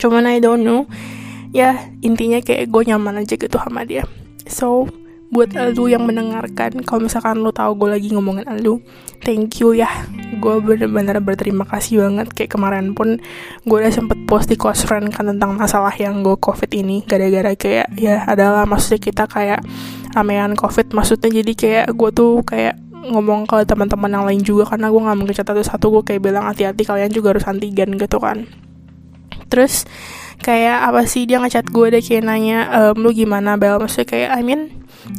Cuman 0.00 0.24
I 0.24 0.40
don't 0.40 0.64
know. 0.64 0.88
Ya 1.50 1.90
intinya 2.00 2.40
kayak 2.40 2.70
gue 2.70 2.82
nyaman 2.88 3.22
aja 3.22 3.36
gitu 3.36 3.56
sama 3.58 3.84
dia. 3.84 4.06
So 4.48 4.88
buat 5.30 5.54
lu 5.54 5.86
yang 5.86 6.10
mendengarkan 6.10 6.82
kalau 6.82 7.06
misalkan 7.06 7.38
lu 7.38 7.54
tahu 7.54 7.78
gue 7.78 7.94
lagi 7.94 8.10
ngomongin 8.10 8.50
lu 8.58 8.82
thank 9.22 9.62
you 9.62 9.76
ya. 9.76 9.86
Gue 10.42 10.58
bener-bener 10.58 11.22
berterima 11.22 11.62
kasih 11.62 12.02
banget. 12.02 12.34
Kayak 12.34 12.58
kemarin 12.58 12.96
pun 12.96 13.22
gue 13.62 13.76
udah 13.78 13.92
sempet 13.94 14.18
post 14.26 14.50
di 14.50 14.58
close 14.58 14.82
friend 14.82 15.14
kan 15.14 15.30
tentang 15.30 15.54
masalah 15.54 15.94
yang 15.94 16.26
gue 16.26 16.34
covid 16.42 16.74
ini. 16.74 17.06
Gara-gara 17.06 17.54
kayak 17.54 17.94
ya 17.94 18.26
adalah 18.26 18.66
maksudnya 18.66 18.98
kita 18.98 19.30
kayak 19.30 19.62
ramean 20.14 20.58
covid 20.58 20.90
maksudnya 20.90 21.30
jadi 21.42 21.52
kayak 21.54 21.86
gue 21.94 22.10
tuh 22.10 22.42
kayak 22.42 22.78
ngomong 23.00 23.48
ke 23.48 23.64
teman-teman 23.64 24.10
yang 24.12 24.24
lain 24.28 24.42
juga 24.44 24.76
karena 24.76 24.92
gue 24.92 25.00
nggak 25.00 25.18
mungkin 25.18 25.36
satu-satu 25.36 25.86
gue 25.88 26.02
kayak 26.12 26.20
bilang 26.20 26.44
hati-hati 26.44 26.84
kalian 26.84 27.10
juga 27.10 27.32
harus 27.32 27.48
antigen 27.48 27.96
gitu 27.96 28.20
kan. 28.20 28.44
Terus 29.48 29.88
kayak 30.40 30.92
apa 30.92 31.04
sih 31.04 31.24
dia 31.24 31.40
ngechat 31.40 31.68
gue 31.68 31.86
deh 31.92 32.02
kayak 32.04 32.24
nanya 32.24 32.58
ehm, 32.70 33.00
lu 33.00 33.10
gimana 33.16 33.56
Bel? 33.56 33.80
Maksudnya 33.80 34.06
kayak 34.08 34.30
I 34.36 34.42
mean 34.44 34.62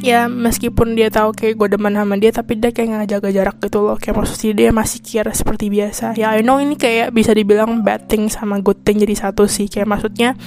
ya 0.06 0.30
meskipun 0.30 0.94
dia 0.94 1.10
tahu 1.10 1.34
kayak 1.34 1.58
gue 1.58 1.68
demen 1.74 1.98
sama 1.98 2.16
dia 2.22 2.30
tapi 2.30 2.54
dia 2.62 2.70
kayak 2.70 2.88
nggak 2.94 3.10
jaga 3.18 3.30
jarak 3.34 3.58
gitu 3.66 3.80
loh. 3.82 3.98
Kayak 3.98 4.16
maksudnya 4.22 4.54
dia 4.54 4.70
masih 4.70 5.00
kira 5.02 5.32
seperti 5.34 5.74
biasa. 5.74 6.14
Ya 6.16 6.38
I 6.38 6.46
know 6.46 6.62
ini 6.62 6.78
kayak 6.78 7.12
bisa 7.12 7.34
dibilang 7.34 7.82
bad 7.82 8.06
thing 8.06 8.30
sama 8.30 8.62
good 8.62 8.86
thing 8.86 9.02
jadi 9.02 9.18
satu 9.18 9.50
sih. 9.50 9.66
Kayak 9.66 9.90
maksudnya 9.90 10.38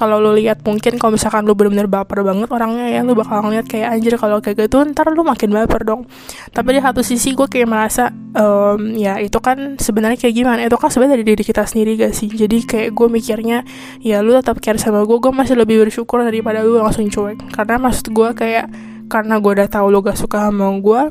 kalau 0.00 0.16
lo 0.16 0.32
lihat 0.32 0.64
mungkin 0.64 0.96
kalau 0.96 1.12
misalkan 1.12 1.44
lo 1.44 1.52
bener-bener 1.52 1.84
baper 1.84 2.24
banget 2.24 2.48
orangnya 2.48 2.88
ya 2.88 3.04
lo 3.04 3.12
bakal 3.12 3.44
ngeliat 3.44 3.68
kayak 3.68 3.92
anjir 3.92 4.16
kalau 4.16 4.40
kayak 4.40 4.64
gitu 4.64 4.80
ntar 4.96 5.12
lo 5.12 5.20
makin 5.20 5.52
baper 5.52 5.84
dong. 5.84 6.08
Tapi 6.56 6.68
di 6.72 6.80
satu 6.80 7.04
sisi 7.04 7.36
gue 7.36 7.44
kayak 7.44 7.68
merasa 7.68 8.08
um, 8.32 8.96
ya 8.96 9.20
itu 9.20 9.36
kan 9.44 9.76
sebenarnya 9.76 10.16
kayak 10.16 10.32
gimana? 10.32 10.64
Itu 10.64 10.80
kan 10.80 10.88
sebenarnya 10.88 11.20
dari 11.20 11.36
diri 11.36 11.44
kita 11.44 11.68
sendiri 11.68 12.00
gak 12.00 12.16
sih? 12.16 12.32
Jadi 12.32 12.64
kayak 12.64 12.96
gue 12.96 13.06
mikirnya 13.12 13.68
ya 14.00 14.24
lo 14.24 14.32
tetap 14.40 14.64
care 14.64 14.80
sama 14.80 15.04
gue 15.04 15.20
gue 15.20 15.32
masih 15.36 15.60
lebih 15.60 15.84
bersyukur 15.84 16.24
daripada 16.24 16.64
lo 16.64 16.80
langsung 16.80 17.04
cuek. 17.12 17.52
Karena 17.52 17.76
maksud 17.76 18.08
gue 18.08 18.28
kayak 18.32 18.66
karena 19.12 19.36
gue 19.36 19.52
udah 19.52 19.68
tahu 19.68 19.92
lo 19.92 20.00
gak 20.00 20.16
suka 20.16 20.48
sama 20.48 20.72
gue 20.80 21.02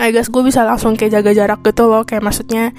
I 0.00 0.08
guess 0.08 0.32
gue 0.32 0.40
bisa 0.40 0.64
langsung 0.64 0.96
kayak 0.96 1.20
jaga 1.20 1.36
jarak 1.36 1.60
gitu 1.60 1.84
loh. 1.84 2.08
Kayak 2.08 2.24
maksudnya 2.24 2.72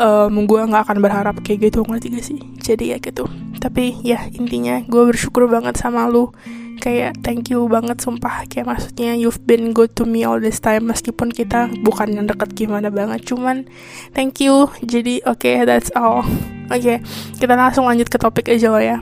um, 0.00 0.48
gue 0.48 0.60
nggak 0.64 0.88
akan 0.88 0.98
berharap 1.04 1.36
kayak 1.44 1.70
gitu 1.70 1.84
ngerti 1.84 2.08
gak 2.16 2.26
sih? 2.26 2.40
Jadi 2.58 2.96
ya 2.96 2.98
gitu. 2.98 3.28
Tapi 3.60 4.00
ya 4.00 4.24
intinya 4.32 4.80
gue 4.88 5.02
bersyukur 5.12 5.46
banget 5.46 5.76
sama 5.76 6.08
lu. 6.08 6.32
Kayak 6.80 7.20
thank 7.20 7.52
you 7.52 7.68
banget 7.68 8.00
sumpah. 8.00 8.48
Kayak 8.48 8.72
maksudnya 8.72 9.12
you've 9.12 9.44
been 9.44 9.76
good 9.76 9.92
to 9.92 10.08
me 10.08 10.24
all 10.24 10.40
this 10.40 10.64
time 10.64 10.88
meskipun 10.88 11.28
kita 11.28 11.68
bukan 11.84 12.16
yang 12.16 12.24
deket 12.24 12.56
gimana 12.56 12.88
banget. 12.88 13.20
Cuman 13.28 13.68
thank 14.16 14.40
you. 14.40 14.72
Jadi 14.80 15.20
oke 15.28 15.44
okay, 15.44 15.68
that's 15.68 15.92
all. 15.92 16.24
Oke 16.72 16.80
okay, 16.80 16.96
kita 17.36 17.52
langsung 17.52 17.84
lanjut 17.84 18.08
ke 18.08 18.16
topik 18.16 18.48
aja 18.48 18.72
lo 18.72 18.80
ya. 18.80 18.96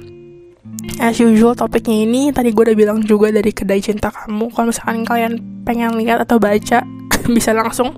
As 0.99 1.15
usual 1.23 1.55
topiknya 1.55 2.03
ini 2.03 2.35
tadi 2.35 2.51
gue 2.51 2.63
udah 2.67 2.77
bilang 2.77 2.99
juga 3.07 3.31
dari 3.31 3.55
kedai 3.55 3.79
cinta 3.79 4.11
kamu. 4.11 4.51
Kalau 4.51 4.75
misalkan 4.75 5.07
kalian 5.07 5.33
pengen 5.63 5.95
lihat 5.95 6.27
atau 6.27 6.43
baca 6.43 6.83
bisa 7.37 7.55
langsung 7.55 7.95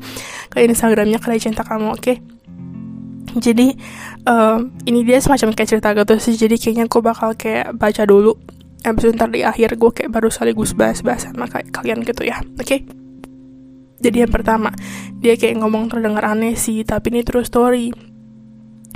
ke 0.52 0.61
instagramnya 0.61 1.16
kedai 1.16 1.40
cinta 1.40 1.64
kamu 1.64 1.97
oke? 1.97 2.04
okay? 2.04 2.21
Jadi 3.37 3.76
um, 4.26 4.75
ini 4.88 5.06
dia 5.06 5.20
semacam 5.22 5.54
kayak 5.54 5.68
cerita 5.68 5.88
gitu 5.94 6.14
sih. 6.18 6.34
Jadi 6.34 6.56
kayaknya 6.58 6.87
gue 6.90 7.02
bakal 7.02 7.37
kayak 7.37 7.76
baca 7.76 8.02
dulu. 8.06 8.34
Abis 8.80 9.08
itu 9.08 9.12
ntar 9.12 9.28
di 9.28 9.44
akhir 9.44 9.76
gue 9.76 9.90
kayak 9.92 10.10
baru 10.10 10.32
sekaligus 10.32 10.72
bahas-bahas 10.72 11.28
sama 11.28 11.46
kalian 11.49 12.00
gitu 12.02 12.25
ya. 12.25 12.40
Oke? 12.56 12.64
Okay? 12.64 12.80
jadi 14.00 14.26
yang 14.26 14.32
pertama 14.32 14.72
dia 15.20 15.37
kayak 15.37 15.60
ngomong 15.60 15.92
terdengar 15.92 16.25
aneh 16.25 16.56
sih 16.56 16.80
tapi 16.82 17.12
ini 17.12 17.20
true 17.20 17.44
story 17.44 17.92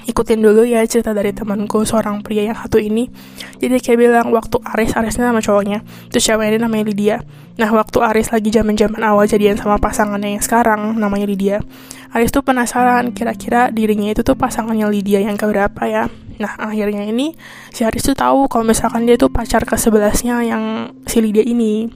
ikutin 0.05 0.43
dulu 0.43 0.67
ya 0.67 0.83
cerita 0.85 1.15
dari 1.15 1.33
temanku 1.33 1.87
seorang 1.87 2.21
pria 2.21 2.45
yang 2.45 2.59
satu 2.59 2.77
ini. 2.77 3.09
Jadi 3.63 3.81
kayak 3.81 3.99
bilang 3.99 4.27
waktu 4.35 4.61
Aris 4.61 4.93
Arisnya 4.99 5.31
nama 5.31 5.41
cowoknya. 5.41 5.81
Terus 6.13 6.23
cewek 6.27 6.51
ini 6.53 6.59
namanya 6.61 6.85
Lydia. 6.91 7.17
Nah 7.57 7.71
waktu 7.71 7.99
Aris 8.03 8.35
lagi 8.35 8.51
zaman 8.51 8.75
zaman 8.75 9.01
awal 9.01 9.25
jadian 9.31 9.57
sama 9.57 9.81
pasangannya 9.81 10.37
yang 10.37 10.45
sekarang 10.45 10.99
namanya 10.99 11.25
Lydia. 11.25 11.59
Aris 12.13 12.31
tuh 12.31 12.45
penasaran 12.45 13.15
kira-kira 13.17 13.73
dirinya 13.73 14.13
itu 14.13 14.23
tuh 14.23 14.37
pasangannya 14.37 14.87
Lydia 14.91 15.25
yang 15.25 15.39
keberapa 15.39 15.87
ya. 15.89 16.11
Nah 16.37 16.53
akhirnya 16.59 17.07
ini 17.07 17.33
si 17.71 17.87
Aris 17.87 18.05
tuh 18.05 18.19
tahu 18.19 18.51
kalau 18.51 18.67
misalkan 18.67 19.07
dia 19.07 19.15
tuh 19.15 19.31
pacar 19.31 19.65
ke 19.65 19.79
sebelasnya 19.79 20.43
yang 20.45 20.95
si 21.09 21.23
Lydia 21.23 21.47
ini. 21.47 21.89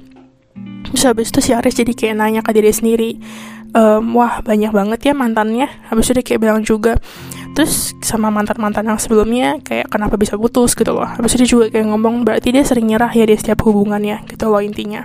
Terus 0.88 1.04
habis 1.04 1.28
itu 1.28 1.40
si 1.44 1.50
Aris 1.52 1.76
jadi 1.76 1.92
kayak 1.92 2.14
nanya 2.16 2.40
ke 2.40 2.50
diri 2.56 2.72
sendiri 2.72 3.10
ehm, 3.74 4.14
wah 4.16 4.40
banyak 4.40 4.72
banget 4.72 5.00
ya 5.10 5.12
mantannya. 5.12 5.68
Habis 5.90 6.10
itu 6.10 6.12
dia 6.20 6.24
kayak 6.24 6.40
bilang 6.40 6.60
juga 6.64 6.96
terus 7.58 7.90
sama 8.06 8.30
mantan-mantan 8.30 8.86
yang 8.86 9.02
sebelumnya 9.02 9.58
kayak 9.66 9.90
kenapa 9.90 10.14
bisa 10.14 10.38
putus? 10.38 10.78
gitu 10.78 10.94
loh. 10.94 11.10
Habis 11.10 11.34
itu 11.34 11.58
juga 11.58 11.74
kayak 11.74 11.90
ngomong 11.90 12.22
berarti 12.22 12.54
dia 12.54 12.62
sering 12.62 12.86
nyerah 12.86 13.10
ya 13.10 13.26
di 13.26 13.34
setiap 13.34 13.66
hubungannya 13.66 14.22
gitu 14.30 14.46
loh 14.46 14.62
intinya. 14.62 15.02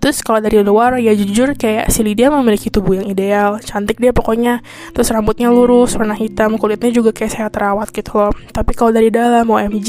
Terus 0.00 0.24
kalau 0.24 0.40
dari 0.40 0.64
luar 0.64 0.96
ya 0.98 1.12
jujur 1.12 1.52
kayak 1.52 1.92
si 1.92 2.00
Lydia 2.00 2.32
memiliki 2.32 2.72
tubuh 2.72 2.96
yang 2.96 3.12
ideal 3.12 3.60
cantik 3.60 4.00
dia 4.00 4.16
pokoknya. 4.16 4.64
Terus 4.96 5.12
rambutnya 5.12 5.52
lurus 5.52 5.92
warna 6.00 6.16
hitam 6.16 6.56
kulitnya 6.56 6.88
juga 6.88 7.12
kayak 7.12 7.28
sehat 7.28 7.52
terawat 7.52 7.92
gitu 7.92 8.16
loh. 8.16 8.32
Tapi 8.32 8.72
kalau 8.72 8.90
dari 8.90 9.12
dalam 9.12 9.44
OMG 9.44 9.88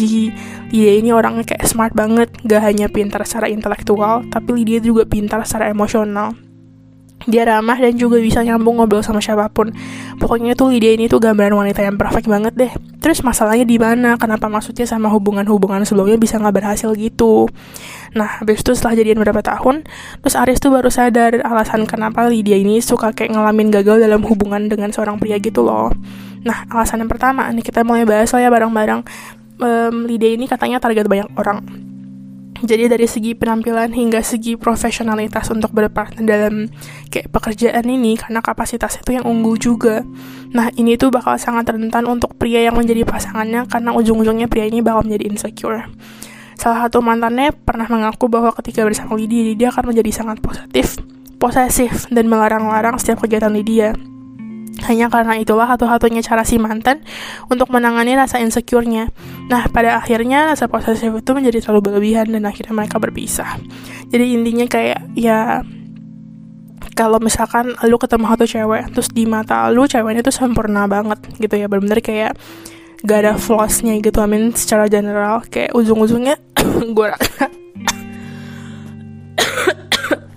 Lydia 0.75 0.93
ini 0.99 1.15
orangnya 1.15 1.55
kayak 1.55 1.63
smart 1.65 1.95
banget 1.95 2.27
gak 2.43 2.67
hanya 2.67 2.91
pintar 2.91 3.23
secara 3.23 3.47
intelektual 3.47 4.27
tapi 4.27 4.49
Lydia 4.59 4.83
juga 4.83 5.07
pintar 5.07 5.39
secara 5.47 5.71
emosional 5.71 6.35
dia 7.29 7.47
ramah 7.47 7.77
dan 7.79 7.95
juga 7.95 8.19
bisa 8.19 8.43
nyambung 8.43 8.79
ngobrol 8.79 9.03
sama 9.03 9.23
siapa 9.23 9.47
pun. 9.51 9.71
Pokoknya 10.19 10.55
tuh 10.55 10.73
Lydia 10.73 10.95
ini 10.95 11.07
tuh 11.07 11.23
gambaran 11.23 11.55
wanita 11.55 11.83
yang 11.83 11.95
perfect 11.95 12.27
banget 12.27 12.53
deh. 12.55 12.71
Terus 12.99 13.23
masalahnya 13.23 13.67
di 13.67 13.75
mana? 13.79 14.15
Kenapa 14.15 14.47
maksudnya 14.47 14.87
sama 14.87 15.11
hubungan-hubungan 15.11 15.83
sebelumnya 15.83 16.15
bisa 16.19 16.39
nggak 16.39 16.55
berhasil 16.55 16.89
gitu? 16.95 17.47
Nah, 18.13 18.39
habis 18.39 18.61
itu 18.61 18.71
setelah 18.77 18.95
jadian 18.99 19.17
beberapa 19.19 19.41
tahun, 19.41 19.83
terus 20.21 20.35
Aris 20.37 20.61
tuh 20.61 20.69
baru 20.69 20.87
sadar 20.93 21.41
alasan 21.41 21.89
kenapa 21.89 22.29
Lydia 22.29 22.55
ini 22.55 22.79
suka 22.79 23.11
kayak 23.11 23.33
ngalamin 23.33 23.73
gagal 23.73 23.99
dalam 23.99 24.21
hubungan 24.23 24.69
dengan 24.69 24.93
seorang 24.93 25.17
pria 25.17 25.41
gitu 25.41 25.65
loh. 25.65 25.89
Nah, 26.43 26.67
alasan 26.69 27.01
yang 27.01 27.11
pertama, 27.11 27.47
nih 27.49 27.63
kita 27.65 27.81
mulai 27.87 28.05
bahas 28.05 28.29
lah 28.35 28.41
ya 28.43 28.49
bareng-bareng. 28.51 29.01
Um, 29.63 30.05
Lydia 30.05 30.35
ini 30.35 30.45
katanya 30.49 30.81
target 30.81 31.07
banyak 31.07 31.29
orang 31.39 31.63
jadi 32.63 32.87
dari 32.87 33.03
segi 33.03 33.35
penampilan 33.35 33.91
hingga 33.91 34.23
segi 34.23 34.55
profesionalitas 34.55 35.51
untuk 35.51 35.75
berpartner 35.75 36.23
dalam 36.23 36.71
kayak 37.11 37.27
pekerjaan 37.27 37.83
ini 37.83 38.15
karena 38.15 38.39
kapasitas 38.39 39.03
itu 39.03 39.19
yang 39.19 39.27
unggul 39.27 39.59
juga. 39.59 39.99
Nah, 40.55 40.71
ini 40.79 40.95
tuh 40.95 41.11
bakal 41.11 41.35
sangat 41.35 41.67
rentan 41.75 42.07
untuk 42.07 42.39
pria 42.39 42.63
yang 42.63 42.79
menjadi 42.79 43.03
pasangannya 43.03 43.67
karena 43.67 43.91
ujung-ujungnya 43.91 44.47
pria 44.47 44.63
ini 44.63 44.79
bakal 44.79 45.03
menjadi 45.03 45.27
insecure. 45.27 45.91
Salah 46.55 46.87
satu 46.87 47.03
mantannya 47.03 47.51
pernah 47.51 47.91
mengaku 47.91 48.31
bahwa 48.31 48.55
ketika 48.55 48.87
bersama 48.87 49.19
Lydia, 49.19 49.51
dia 49.59 49.67
akan 49.67 49.91
menjadi 49.91 50.23
sangat 50.23 50.39
positif, 50.39 50.95
posesif, 51.35 52.07
dan 52.07 52.31
melarang-larang 52.31 52.95
setiap 52.95 53.27
kegiatan 53.27 53.51
Lydia. 53.51 53.91
Hanya 54.83 55.07
karena 55.07 55.39
itulah 55.39 55.67
satu-satunya 55.71 56.19
cara 56.19 56.43
si 56.43 56.59
mantan 56.59 57.01
untuk 57.47 57.71
menangani 57.71 58.19
rasa 58.19 58.43
insecure-nya. 58.43 59.07
Nah, 59.47 59.67
pada 59.71 59.99
akhirnya 59.99 60.51
rasa 60.51 60.67
posesif 60.67 61.09
itu 61.09 61.31
menjadi 61.31 61.63
terlalu 61.63 61.91
berlebihan 61.91 62.31
dan 62.31 62.43
akhirnya 62.43 62.75
mereka 62.75 62.99
berpisah. 62.99 63.59
Jadi 64.11 64.35
intinya 64.35 64.67
kayak 64.67 64.99
ya 65.15 65.63
kalau 66.93 67.17
misalkan 67.17 67.73
lu 67.89 67.97
ketemu 67.97 68.25
satu 68.29 68.45
cewek 68.45 68.83
terus 68.93 69.09
di 69.09 69.25
mata 69.25 69.65
lu 69.73 69.89
ceweknya 69.89 70.21
tuh 70.21 70.35
sempurna 70.35 70.85
banget 70.85 71.19
gitu 71.41 71.55
ya 71.57 71.65
benar-benar 71.65 71.99
kayak 72.05 72.37
gak 73.03 73.19
ada 73.25 73.33
flaws-nya 73.35 73.97
gitu 73.99 74.21
I 74.21 74.29
mean 74.29 74.53
secara 74.53 74.87
general 74.87 75.41
kayak 75.49 75.73
ujung-ujungnya 75.73 76.37
gue 76.95 77.05
rasa 77.09 77.49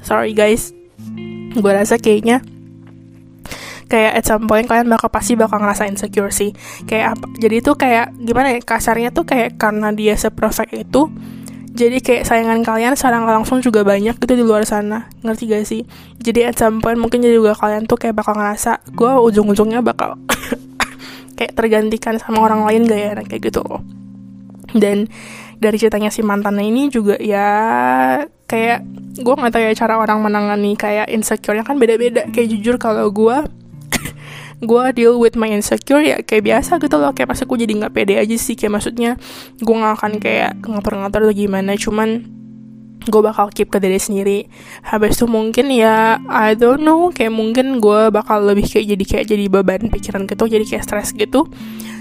sorry 0.08 0.32
guys 0.32 0.72
gue 1.56 1.72
rasa 1.72 2.00
kayaknya 2.00 2.40
kayak 3.86 4.18
at 4.18 4.24
some 4.26 4.50
point 4.50 4.66
kalian 4.66 4.90
bakal 4.90 5.08
pasti 5.10 5.38
bakal 5.38 5.62
ngerasa 5.62 5.86
insecure 5.86 6.30
sih. 6.34 6.52
Kayak 6.84 7.18
apa 7.18 7.26
jadi 7.38 7.54
itu 7.62 7.72
kayak 7.74 8.06
gimana 8.18 8.56
ya 8.56 8.60
kasarnya 8.62 9.10
tuh 9.14 9.24
kayak 9.26 9.58
karena 9.58 9.94
dia 9.94 10.14
seperfect 10.18 10.74
itu 10.74 11.08
jadi 11.76 12.00
kayak 12.00 12.24
sayangan 12.24 12.64
kalian 12.64 12.96
secara 12.96 13.20
langsung 13.20 13.60
juga 13.60 13.84
banyak 13.84 14.16
gitu 14.16 14.32
di 14.32 14.44
luar 14.44 14.64
sana. 14.64 15.12
Ngerti 15.20 15.44
gak 15.44 15.64
sih? 15.68 15.84
Jadi 16.16 16.48
at 16.48 16.56
some 16.56 16.80
point 16.80 16.96
mungkin 16.96 17.20
juga 17.20 17.52
kalian 17.52 17.84
tuh 17.84 18.00
kayak 18.00 18.16
bakal 18.16 18.32
ngerasa 18.32 18.80
gue 18.96 19.10
ujung-ujungnya 19.12 19.84
bakal 19.84 20.16
kayak 21.36 21.52
tergantikan 21.52 22.16
sama 22.16 22.48
orang 22.48 22.64
lain 22.64 22.88
gak 22.88 23.00
ya 23.00 23.12
kayak 23.28 23.42
gitu. 23.52 23.60
Loh 23.60 23.84
dan 24.74 25.08
dari 25.56 25.76
ceritanya 25.80 26.12
si 26.12 26.20
mantannya 26.20 26.68
ini 26.68 26.92
juga 26.92 27.16
ya 27.16 27.48
kayak 28.46 28.84
gue 29.16 29.34
nggak 29.34 29.52
tahu 29.56 29.62
ya 29.64 29.72
cara 29.72 29.96
orang 29.96 30.20
menangani 30.20 30.76
kayak 30.76 31.08
insecure 31.08 31.56
kan 31.64 31.80
beda-beda. 31.80 32.28
Kayak 32.28 32.48
jujur 32.56 32.76
kalau 32.76 33.08
gue 33.08 33.36
gue 34.56 34.84
deal 34.96 35.20
with 35.20 35.36
my 35.36 35.52
insecure 35.52 36.00
ya 36.00 36.20
kayak 36.25 36.44
biasa 36.48 36.80
gitu 36.80 36.96
loh. 36.96 37.12
Kayak 37.12 37.36
masa 37.36 37.44
gue 37.44 37.58
jadi 37.60 37.72
nggak 37.76 37.92
pede 37.92 38.14
aja 38.16 38.36
sih 38.40 38.56
kayak 38.56 38.80
maksudnya 38.80 39.20
gue 39.60 39.75
nggak 39.76 39.94
akan 40.00 40.12
kayak 40.16 40.56
ngatur-ngatur 40.64 41.20
atau 41.28 41.34
gimana. 41.36 41.72
Cuman 41.76 42.08
gue 43.06 43.22
bakal 43.22 43.52
keep 43.52 43.68
ke 43.68 43.78
diri 43.78 44.00
sendiri. 44.00 44.38
Habis 44.82 45.20
itu 45.20 45.26
mungkin 45.28 45.70
ya 45.70 46.18
I 46.26 46.56
don't 46.56 46.82
know 46.82 47.12
kayak 47.12 47.32
mungkin 47.36 47.78
gue 47.78 48.10
bakal 48.10 48.42
lebih 48.48 48.66
kayak 48.66 48.86
jadi 48.96 49.04
kayak 49.04 49.26
jadi 49.30 49.44
beban 49.52 49.82
pikiran 49.92 50.25
gitu 50.25 50.44
jadi 50.48 50.64
kayak 50.64 50.82
stres 50.88 51.12
gitu. 51.12 51.46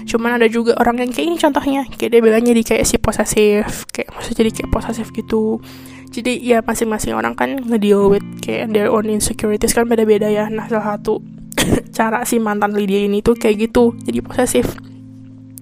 Cuman 0.06 0.38
ada 0.38 0.46
juga 0.46 0.78
orang 0.78 1.02
yang 1.02 1.10
kayak 1.12 1.26
ini 1.26 1.36
contohnya 1.36 1.82
kayak 1.94 2.10
dia 2.10 2.20
bilang 2.22 2.42
jadi 2.42 2.62
kayak 2.62 2.84
si 2.86 2.96
posesif 2.96 3.84
kayak 3.92 4.16
maksudnya 4.16 4.36
jadi 4.46 4.50
kayak 4.62 4.70
posesif 4.72 5.06
gitu. 5.12 5.60
Jadi 6.06 6.40
ya 6.40 6.64
masing-masing 6.64 7.12
orang 7.12 7.36
kan 7.36 7.60
ngedeal 7.60 8.08
with 8.08 8.24
kayak 8.40 8.72
their 8.72 8.88
own 8.88 9.10
insecurities 9.10 9.76
kan 9.76 9.84
beda-beda 9.84 10.30
ya 10.30 10.48
nah 10.48 10.64
salah 10.64 10.96
satu 10.96 11.35
cara 11.96 12.22
si 12.28 12.38
mantan 12.38 12.74
Lydia 12.74 13.04
ini 13.04 13.20
tuh 13.20 13.34
kayak 13.34 13.70
gitu 13.70 13.94
jadi 14.04 14.20
posesif 14.22 14.76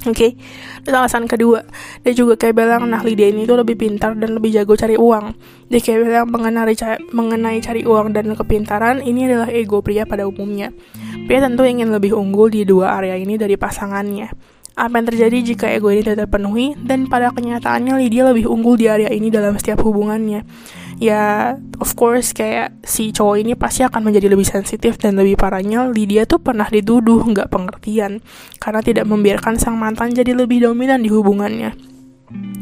Oke, 0.04 0.36
okay? 0.84 0.92
alasan 0.92 1.24
kedua, 1.24 1.64
dia 2.04 2.12
juga 2.12 2.36
kayak 2.36 2.52
bilang, 2.60 2.92
nah 2.92 3.00
Lydia 3.00 3.32
ini 3.32 3.48
tuh 3.48 3.56
lebih 3.56 3.72
pintar 3.80 4.12
dan 4.12 4.36
lebih 4.36 4.52
jago 4.52 4.76
cari 4.76 5.00
uang. 5.00 5.32
Dia 5.72 5.80
kayak 5.80 5.98
bilang 6.04 6.28
mengenai, 6.28 6.76
mengenai 7.08 7.56
cari 7.64 7.88
uang 7.88 8.12
dan 8.12 8.36
kepintaran, 8.36 9.00
ini 9.00 9.24
adalah 9.24 9.48
ego 9.48 9.80
pria 9.80 10.04
pada 10.04 10.28
umumnya. 10.28 10.76
Pria 11.24 11.40
tentu 11.40 11.64
ingin 11.64 11.88
lebih 11.88 12.12
unggul 12.12 12.52
di 12.52 12.68
dua 12.68 13.00
area 13.00 13.16
ini 13.16 13.40
dari 13.40 13.56
pasangannya. 13.56 14.28
Apa 14.74 14.98
yang 14.98 15.06
terjadi 15.06 15.54
jika 15.54 15.70
ego 15.70 15.86
ini 15.94 16.02
tidak 16.02 16.26
terpenuhi, 16.26 16.74
dan 16.82 17.06
pada 17.06 17.30
kenyataannya 17.30 17.94
Lydia 17.94 18.26
lebih 18.26 18.50
unggul 18.50 18.74
di 18.74 18.90
area 18.90 19.06
ini 19.10 19.30
dalam 19.30 19.54
setiap 19.54 19.86
hubungannya 19.86 20.42
ya 21.02 21.54
of 21.82 21.90
course 21.98 22.30
kayak 22.30 22.74
si 22.86 23.10
cowok 23.10 23.36
ini 23.42 23.52
pasti 23.58 23.82
akan 23.82 24.10
menjadi 24.10 24.30
lebih 24.30 24.46
sensitif 24.46 24.98
dan 24.98 25.18
lebih 25.18 25.34
parahnya 25.34 25.90
Lydia 25.90 26.26
tuh 26.26 26.38
pernah 26.38 26.66
dituduh 26.66 27.22
nggak 27.24 27.50
pengertian 27.50 28.22
karena 28.62 28.80
tidak 28.84 29.04
membiarkan 29.08 29.58
sang 29.58 29.78
mantan 29.78 30.14
jadi 30.14 30.34
lebih 30.36 30.62
dominan 30.62 31.02
di 31.02 31.10
hubungannya. 31.10 31.74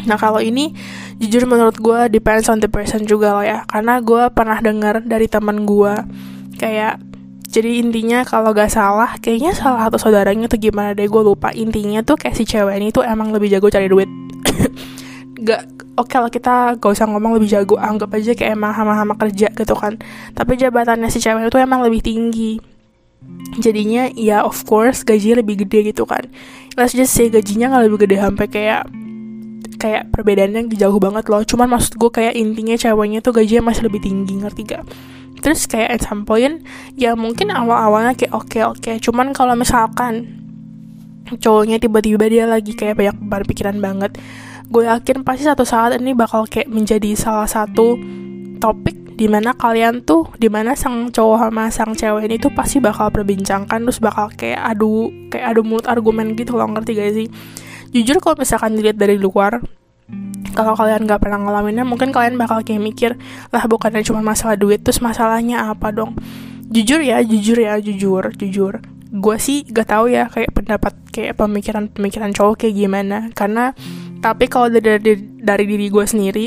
Nah 0.03 0.19
kalau 0.19 0.43
ini 0.43 0.75
jujur 1.23 1.47
menurut 1.47 1.79
gue 1.79 2.11
depends 2.11 2.51
on 2.51 2.59
the 2.59 2.69
person 2.69 3.05
juga 3.07 3.37
loh 3.37 3.47
ya 3.47 3.63
karena 3.69 4.03
gue 4.03 4.23
pernah 4.35 4.59
dengar 4.59 5.05
dari 5.05 5.31
teman 5.31 5.63
gue 5.63 5.95
kayak 6.59 6.99
jadi 7.53 7.85
intinya 7.85 8.25
kalau 8.25 8.57
gak 8.57 8.73
salah 8.73 9.21
kayaknya 9.21 9.53
salah 9.53 9.85
satu 9.85 10.01
saudaranya 10.01 10.49
tuh 10.49 10.57
gimana 10.57 10.97
deh 10.97 11.05
gue 11.05 11.21
lupa. 11.21 11.53
Intinya 11.53 12.01
tuh 12.01 12.17
kayak 12.17 12.33
si 12.33 12.49
cewek 12.49 12.81
ini 12.81 12.89
tuh 12.89 13.05
emang 13.05 13.29
lebih 13.29 13.53
jago 13.53 13.69
cari 13.69 13.93
duit. 13.93 14.09
Gak 15.45 15.69
oke 16.01 16.09
okay 16.09 16.19
lah 16.23 16.31
kita 16.33 16.55
gak 16.81 16.91
usah 16.97 17.05
ngomong 17.11 17.37
lebih 17.37 17.53
jago 17.53 17.75
anggap 17.77 18.15
aja 18.17 18.33
kayak 18.33 18.57
emang 18.57 18.73
hama-hama 18.73 19.21
kerja 19.21 19.53
gitu 19.53 19.75
kan. 19.77 20.01
Tapi 20.33 20.57
jabatannya 20.57 21.13
si 21.13 21.21
cewek 21.21 21.53
itu 21.53 21.59
emang 21.61 21.85
lebih 21.85 22.01
tinggi. 22.01 22.57
Jadinya 23.61 24.09
ya 24.17 24.49
of 24.49 24.65
course 24.65 25.05
gajinya 25.05 25.45
lebih 25.45 25.69
gede 25.69 25.93
gitu 25.93 26.09
kan. 26.09 26.25
Let's 26.81 26.97
just 26.97 27.13
say 27.13 27.29
gajinya 27.29 27.69
nggak 27.69 27.85
lebih 27.85 27.99
gede 28.09 28.17
sampai 28.23 28.47
kayak 28.49 28.83
kayak 29.77 30.09
perbedaannya 30.09 30.73
jauh 30.73 30.97
banget 30.97 31.29
loh. 31.29 31.45
Cuman 31.45 31.69
maksud 31.77 32.01
gue 32.01 32.09
kayak 32.09 32.33
intinya 32.33 32.81
ceweknya 32.81 33.21
tuh 33.21 33.37
gajinya 33.37 33.69
masih 33.69 33.93
lebih 33.93 34.01
tinggi 34.01 34.41
ngerti 34.41 34.63
gak 34.73 34.85
terus 35.43 35.67
kayak 35.67 35.99
at 35.99 36.03
some 36.07 36.23
point 36.23 36.63
ya 36.95 37.19
mungkin 37.19 37.51
awal-awalnya 37.51 38.15
kayak 38.15 38.33
oke 38.33 38.47
okay, 38.49 38.63
oke 38.63 38.79
okay. 38.79 38.95
cuman 39.03 39.35
kalau 39.35 39.59
misalkan 39.59 40.39
cowoknya 41.27 41.83
tiba-tiba 41.83 42.25
dia 42.31 42.45
lagi 42.47 42.73
kayak 42.79 42.99
banyak 42.99 43.17
berpikiran 43.19 43.77
banget 43.83 44.15
gue 44.73 44.89
yakin 44.89 45.27
pasti 45.27 45.45
satu 45.45 45.67
saat 45.67 45.99
ini 45.99 46.15
bakal 46.15 46.47
kayak 46.49 46.71
menjadi 46.71 47.13
salah 47.19 47.51
satu 47.51 47.99
topik 48.63 49.19
di 49.19 49.29
mana 49.29 49.53
kalian 49.53 50.03
tuh 50.07 50.33
di 50.41 50.49
mana 50.49 50.73
sang 50.73 51.13
cowok 51.13 51.51
sama 51.51 51.65
sang 51.69 51.93
cewek 51.93 52.25
ini 52.31 52.37
tuh 52.41 52.51
pasti 52.55 52.81
bakal 52.81 53.13
perbincangkan 53.13 53.85
terus 53.85 54.01
bakal 54.01 54.33
kayak 54.33 54.63
adu 54.63 55.13
kayak 55.29 55.53
adu 55.53 55.61
mulut 55.67 55.85
argumen 55.85 56.33
gitu 56.33 56.57
loh 56.57 56.71
ngerti 56.73 56.97
gak 56.97 57.13
sih 57.13 57.29
jujur 57.93 58.17
kalau 58.25 58.41
misalkan 58.41 58.73
dilihat 58.73 58.97
dari 58.97 59.21
luar 59.21 59.61
kalau 60.53 60.77
kalian 60.77 61.09
gak 61.09 61.21
pernah 61.25 61.41
ngalaminnya 61.41 61.85
mungkin 61.85 62.15
kalian 62.15 62.37
bakal 62.37 62.63
kayak 62.63 62.81
mikir 62.81 63.11
lah 63.51 63.65
bukannya 63.67 64.05
cuma 64.05 64.21
masalah 64.23 64.55
duit 64.57 64.85
terus 64.85 65.01
masalahnya 65.01 65.73
apa 65.73 65.91
dong? 65.91 66.17
Jujur 66.73 67.01
ya 67.05 67.21
jujur 67.21 67.59
ya 67.59 67.77
jujur 67.81 68.33
jujur. 68.37 68.81
Gue 69.13 69.37
sih 69.37 69.67
gak 69.69 69.93
tahu 69.93 70.13
ya 70.13 70.29
kayak 70.31 70.53
pendapat 70.57 70.95
kayak 71.13 71.37
pemikiran 71.37 71.91
pemikiran 71.93 72.31
cowok 72.33 72.65
kayak 72.65 72.75
gimana. 72.77 73.29
Karena 73.37 73.77
tapi 74.23 74.47
kalau 74.47 74.71
dari, 74.71 75.01
dari 75.03 75.15
dari 75.43 75.65
diri 75.67 75.87
gue 75.91 76.05
sendiri 76.07 76.47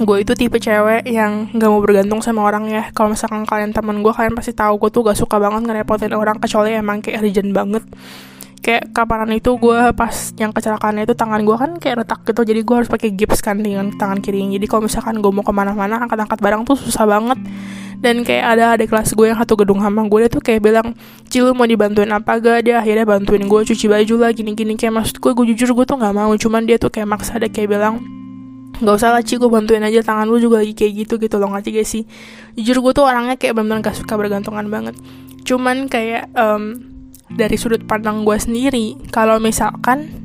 gue 0.00 0.16
itu 0.24 0.32
tipe 0.32 0.56
cewek 0.56 1.04
yang 1.04 1.52
gak 1.52 1.68
mau 1.68 1.80
bergantung 1.84 2.24
sama 2.24 2.46
orang 2.48 2.68
ya. 2.70 2.88
Kalau 2.96 3.12
misalkan 3.12 3.44
kalian 3.44 3.76
teman 3.76 4.00
gue 4.00 4.12
kalian 4.12 4.32
pasti 4.32 4.56
tahu 4.56 4.80
gue 4.80 4.90
tuh 4.92 5.04
gak 5.04 5.18
suka 5.18 5.36
banget 5.36 5.68
ngerepotin 5.68 6.16
orang 6.16 6.40
kecuali 6.40 6.72
emang 6.72 7.04
kayak 7.04 7.20
urgent 7.20 7.52
banget 7.52 7.84
kayak 8.60 8.92
kapanan 8.92 9.32
itu 9.32 9.56
gue 9.56 9.78
pas 9.96 10.12
yang 10.36 10.52
kecelakaannya 10.52 11.08
itu 11.08 11.16
tangan 11.16 11.40
gue 11.48 11.56
kan 11.56 11.70
kayak 11.80 12.04
retak 12.04 12.20
gitu 12.28 12.44
jadi 12.44 12.60
gue 12.60 12.76
harus 12.76 12.90
pakai 12.92 13.08
gips 13.16 13.40
kan 13.40 13.56
dengan 13.56 13.88
tangan 13.96 14.20
kiri 14.20 14.40
jadi 14.40 14.66
kalau 14.68 14.88
misalkan 14.88 15.20
gue 15.20 15.32
mau 15.32 15.44
ke 15.44 15.52
mana-mana 15.52 16.00
angkat-angkat 16.00 16.38
barang 16.40 16.62
tuh 16.64 16.76
susah 16.76 17.04
banget. 17.06 17.38
Dan 18.00 18.24
kayak 18.24 18.56
ada 18.56 18.64
ada 18.80 18.84
kelas 18.88 19.12
gue 19.12 19.28
yang 19.28 19.36
satu 19.36 19.60
gedung 19.60 19.84
sama 19.84 20.00
gue 20.08 20.24
dia 20.24 20.30
tuh 20.32 20.40
kayak 20.40 20.64
bilang 20.64 20.96
Cilu 21.28 21.52
mau 21.52 21.68
dibantuin 21.68 22.08
apa 22.08 22.40
gak 22.40 22.64
dia 22.64 22.80
akhirnya 22.80 23.04
bantuin 23.04 23.44
gue 23.44 23.60
cuci 23.60 23.86
baju 23.92 24.14
lah 24.24 24.32
gini-gini. 24.32 24.72
Kayak 24.80 25.04
maksud 25.04 25.16
gue 25.20 25.32
gue 25.36 25.46
jujur 25.52 25.76
gue 25.76 25.84
tuh 25.84 26.00
nggak 26.00 26.14
mau 26.16 26.32
cuman 26.32 26.64
dia 26.64 26.80
tuh 26.80 26.88
kayak 26.88 27.04
maksa 27.12 27.36
ada 27.36 27.52
kayak 27.52 27.68
bilang 27.76 28.00
nggak 28.80 28.96
usah 28.96 29.12
lah 29.12 29.20
Ci 29.20 29.36
gue 29.36 29.52
bantuin 29.52 29.84
aja 29.84 30.00
tangan 30.00 30.24
lu 30.24 30.40
juga 30.40 30.64
lagi 30.64 30.72
kayak 30.72 30.92
gitu 31.04 31.20
gitu 31.20 31.36
loh. 31.36 31.52
Ngerti 31.52 31.76
gak 31.76 31.88
sih? 31.88 32.02
Jujur 32.56 32.80
gue 32.80 32.92
tuh 32.96 33.04
orangnya 33.04 33.36
kayak 33.36 33.52
bener-bener 33.52 33.84
gak 33.84 34.00
suka 34.00 34.16
bergantungan 34.16 34.64
banget. 34.72 34.96
Cuman 35.44 35.92
kayak 35.92 36.32
um, 36.32 36.80
dari 37.34 37.56
sudut 37.56 37.82
pandang 37.86 38.26
gue 38.26 38.36
sendiri 38.36 38.98
kalau 39.14 39.38
misalkan 39.38 40.20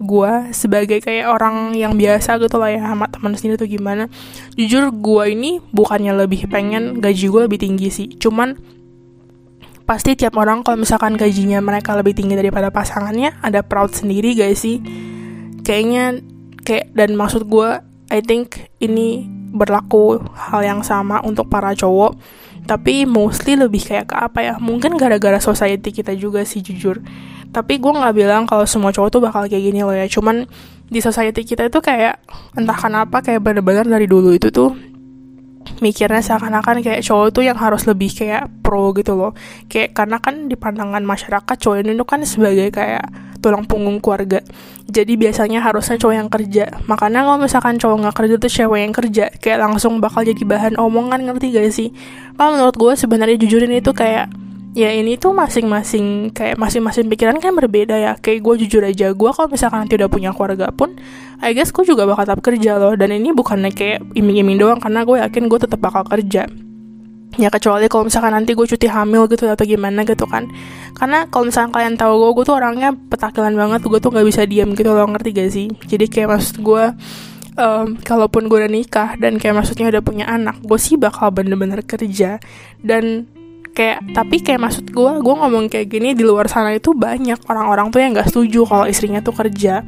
gue 0.00 0.32
sebagai 0.56 1.04
kayak 1.04 1.28
orang 1.28 1.76
yang 1.76 1.92
biasa 1.92 2.40
gitu 2.40 2.56
lah 2.56 2.72
ya 2.72 2.80
sama 2.80 3.04
teman 3.12 3.36
sendiri 3.36 3.60
tuh 3.60 3.68
gimana 3.68 4.08
jujur 4.56 4.88
gue 4.96 5.24
ini 5.36 5.60
bukannya 5.76 6.16
lebih 6.24 6.48
pengen 6.48 7.04
gaji 7.04 7.28
gue 7.28 7.42
lebih 7.44 7.60
tinggi 7.60 7.88
sih. 7.92 8.08
Cuman 8.16 8.56
pasti 9.84 10.16
tiap 10.16 10.40
orang 10.40 10.64
kalau 10.64 10.80
misalkan 10.80 11.20
gajinya 11.20 11.60
mereka 11.60 11.92
lebih 11.92 12.16
tinggi 12.16 12.32
daripada 12.32 12.72
pasangannya 12.72 13.36
ada 13.44 13.60
proud 13.60 13.92
sendiri 13.92 14.32
guys 14.32 14.64
sih. 14.64 14.80
Kayaknya 15.60 16.24
kayak 16.64 16.96
dan 16.96 17.12
maksud 17.12 17.44
gue 17.44 17.68
I 18.08 18.24
think 18.24 18.72
ini 18.80 19.28
berlaku 19.50 20.22
hal 20.34 20.62
yang 20.62 20.80
sama 20.86 21.18
untuk 21.26 21.50
para 21.50 21.74
cowok 21.74 22.14
tapi 22.70 23.08
mostly 23.08 23.56
lebih 23.56 23.82
kayak 23.82 24.12
ke 24.12 24.16
apa 24.16 24.38
ya 24.44 24.54
mungkin 24.60 24.94
gara-gara 24.94 25.40
society 25.40 25.90
kita 25.90 26.12
juga 26.14 26.44
sih 26.44 26.60
jujur. 26.60 27.00
Tapi 27.50 27.82
gue 27.82 27.90
nggak 27.90 28.14
bilang 28.14 28.46
kalau 28.46 28.62
semua 28.62 28.94
cowok 28.94 29.10
tuh 29.10 29.20
bakal 29.26 29.50
kayak 29.50 29.58
gini 29.58 29.82
loh 29.82 29.96
ya 29.96 30.06
cuman 30.06 30.46
di 30.90 30.98
society 31.02 31.42
kita 31.42 31.66
itu 31.66 31.78
kayak 31.82 32.22
entah 32.54 32.78
kenapa 32.78 33.22
kayak 33.22 33.42
bener-bener 33.42 33.86
dari 33.86 34.06
dulu 34.06 34.34
itu 34.34 34.50
tuh 34.54 34.74
mikirnya 35.80 36.20
seakan-akan 36.20 36.84
kayak 36.84 37.02
cowok 37.04 37.28
tuh 37.34 37.42
yang 37.44 37.56
harus 37.56 37.84
lebih 37.88 38.12
kayak 38.12 38.48
pro 38.60 38.92
gitu 38.96 39.16
loh. 39.16 39.32
Kayak 39.66 39.96
karena 39.96 40.16
kan 40.20 40.46
di 40.46 40.56
pandangan 40.56 41.02
masyarakat 41.04 41.56
cowok 41.56 41.84
itu 41.84 42.04
kan 42.06 42.20
sebagai 42.24 42.68
kayak 42.72 43.04
tulang 43.40 43.64
punggung 43.64 43.98
keluarga. 43.98 44.44
Jadi 44.86 45.16
biasanya 45.16 45.64
harusnya 45.64 45.96
cowok 45.96 46.14
yang 46.14 46.28
kerja. 46.28 46.64
Makanya 46.84 47.24
kalau 47.24 47.38
misalkan 47.40 47.74
cowok 47.80 47.96
nggak 48.04 48.16
kerja 48.16 48.34
tuh 48.36 48.52
cewek 48.52 48.80
yang 48.84 48.94
kerja. 48.94 49.24
Kayak 49.40 49.58
langsung 49.64 49.98
bakal 49.98 50.22
jadi 50.22 50.42
bahan 50.44 50.74
omongan 50.76 51.24
ngerti 51.24 51.56
gak 51.56 51.72
sih? 51.72 51.88
Kalau 52.36 52.56
menurut 52.56 52.76
gue 52.76 52.92
sebenarnya 52.94 53.36
jujurin 53.40 53.72
itu 53.72 53.90
kayak 53.96 54.28
ya 54.70 54.94
ini 54.94 55.18
tuh 55.18 55.34
masing-masing 55.34 56.30
kayak 56.30 56.54
masing-masing 56.54 57.10
pikiran 57.10 57.36
kan 57.42 57.54
berbeda 57.54 57.96
ya. 57.98 58.12
Kayak 58.18 58.46
gue 58.46 58.54
jujur 58.66 58.82
aja 58.86 59.10
gue 59.10 59.30
kalau 59.34 59.48
misalkan 59.50 59.86
nanti 59.86 59.98
udah 59.98 60.10
punya 60.10 60.30
keluarga 60.30 60.70
pun 60.70 60.94
I 61.42 61.56
guess 61.56 61.74
gue 61.74 61.82
juga 61.82 62.06
bakal 62.06 62.30
tetap 62.30 62.42
kerja 62.44 62.78
loh. 62.78 62.94
Dan 62.94 63.10
ini 63.10 63.34
bukannya 63.34 63.74
kayak 63.74 64.14
iming-iming 64.14 64.58
doang 64.60 64.78
karena 64.78 65.02
gue 65.02 65.16
yakin 65.18 65.50
gue 65.50 65.58
tetap 65.58 65.80
bakal 65.82 66.06
kerja. 66.06 66.46
Ya 67.38 67.48
kecuali 67.48 67.86
kalau 67.86 68.10
misalkan 68.10 68.34
nanti 68.34 68.58
gue 68.58 68.66
cuti 68.66 68.90
hamil 68.90 69.30
gitu 69.30 69.46
atau 69.46 69.64
gimana 69.64 70.02
gitu 70.02 70.26
kan. 70.26 70.50
Karena 70.98 71.26
kalau 71.30 71.48
misalkan 71.48 71.70
kalian 71.70 71.94
tahu 71.94 72.12
gue 72.18 72.30
gue 72.42 72.44
tuh 72.46 72.56
orangnya 72.58 72.90
petakilan 72.92 73.54
banget 73.54 73.80
gue 73.86 73.98
tuh 74.02 74.10
nggak 74.10 74.26
bisa 74.26 74.42
diam 74.46 74.74
gitu 74.74 74.90
loh 74.90 75.06
ngerti 75.08 75.30
gak 75.34 75.50
sih? 75.50 75.66
Jadi 75.86 76.10
kayak 76.10 76.28
maksud 76.36 76.60
gue 76.60 76.84
um, 77.56 77.86
kalaupun 78.02 78.50
gue 78.50 78.58
udah 78.66 78.70
nikah 78.70 79.14
dan 79.16 79.38
kayak 79.38 79.56
maksudnya 79.62 79.88
udah 79.88 80.02
punya 80.02 80.26
anak 80.26 80.58
gue 80.62 80.78
sih 80.78 80.98
bakal 80.98 81.30
bener-bener 81.30 81.80
kerja. 81.86 82.42
Dan 82.82 83.30
kayak 83.72 84.12
tapi 84.12 84.42
kayak 84.42 84.60
maksud 84.60 84.84
gue 84.90 85.12
gue 85.22 85.34
ngomong 85.34 85.70
kayak 85.70 85.86
gini 85.88 86.12
di 86.12 86.24
luar 86.26 86.46
sana 86.50 86.74
itu 86.74 86.92
banyak 86.92 87.38
orang-orang 87.46 87.88
tuh 87.88 88.00
yang 88.02 88.12
nggak 88.12 88.28
setuju 88.28 88.66
kalau 88.68 88.86
istrinya 88.86 89.20
tuh 89.22 89.34
kerja. 89.34 89.86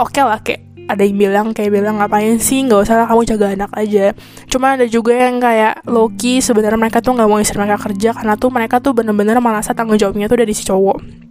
Oke 0.00 0.18
okay 0.18 0.22
lah 0.24 0.40
kayak 0.40 0.62
ada 0.90 1.02
yang 1.06 1.16
bilang 1.16 1.46
kayak 1.54 1.70
bilang 1.70 2.02
ngapain 2.02 2.36
sih? 2.42 2.64
Nggak 2.66 2.80
usah 2.88 2.96
lah 3.04 3.06
kamu 3.06 3.22
jaga 3.28 3.46
anak 3.54 3.70
aja. 3.78 4.06
Cuma 4.50 4.74
ada 4.74 4.84
juga 4.90 5.14
yang 5.14 5.38
kayak 5.38 5.86
Loki 5.86 6.42
sebenarnya 6.42 6.78
mereka 6.80 6.98
tuh 6.98 7.14
nggak 7.14 7.28
mau 7.30 7.38
istri 7.38 7.56
mereka 7.56 7.78
kerja 7.86 8.10
karena 8.12 8.34
tuh 8.34 8.50
mereka 8.50 8.82
tuh 8.82 8.92
bener-bener 8.92 9.38
merasa 9.38 9.70
tanggung 9.72 9.96
jawabnya 9.96 10.26
tuh 10.26 10.42
dari 10.42 10.52
si 10.52 10.66
cowok 10.66 11.21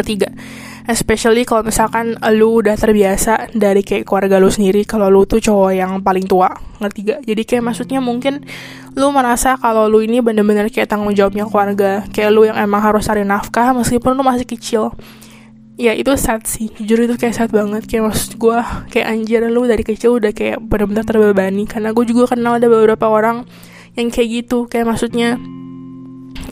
ketiga 0.00 0.32
especially 0.86 1.46
kalau 1.46 1.62
misalkan 1.62 2.18
lu 2.34 2.58
udah 2.58 2.74
terbiasa 2.74 3.54
dari 3.54 3.86
kayak 3.86 4.02
keluarga 4.02 4.42
lu 4.42 4.50
sendiri 4.50 4.82
kalau 4.82 5.06
lu 5.06 5.22
tuh 5.22 5.38
cowok 5.38 5.72
yang 5.74 6.02
paling 6.02 6.26
tua 6.26 6.50
ngerti 6.82 7.00
gak? 7.06 7.20
Jadi 7.22 7.42
kayak 7.46 7.62
maksudnya 7.62 8.00
mungkin 8.02 8.42
lu 8.98 9.06
merasa 9.14 9.54
kalau 9.54 9.86
lu 9.86 10.02
ini 10.02 10.18
bener-bener 10.18 10.66
kayak 10.68 10.90
tanggung 10.90 11.14
jawabnya 11.14 11.46
keluarga 11.46 12.02
kayak 12.10 12.30
lu 12.34 12.50
yang 12.50 12.58
emang 12.58 12.82
harus 12.82 13.06
cari 13.06 13.22
nafkah 13.22 13.70
meskipun 13.76 14.18
lu 14.18 14.26
masih 14.26 14.46
kecil. 14.46 14.90
Ya 15.78 15.96
itu 15.96 16.12
sad 16.18 16.44
sih. 16.44 16.68
Jujur 16.76 17.08
itu 17.08 17.14
kayak 17.16 17.34
sad 17.34 17.50
banget. 17.54 17.88
Kayak 17.88 18.12
maksud 18.12 18.36
gue 18.36 18.58
kayak 18.92 19.06
anjir 19.08 19.40
lu 19.48 19.64
dari 19.64 19.82
kecil 19.86 20.20
udah 20.20 20.30
kayak 20.34 20.60
bener-bener 20.60 21.02
terbebani. 21.06 21.64
Karena 21.64 21.96
gue 21.96 22.04
juga 22.04 22.36
kenal 22.36 22.60
ada 22.60 22.68
beberapa 22.68 23.08
orang 23.08 23.48
yang 23.96 24.12
kayak 24.12 24.44
gitu. 24.44 24.68
Kayak 24.68 24.92
maksudnya 24.92 25.40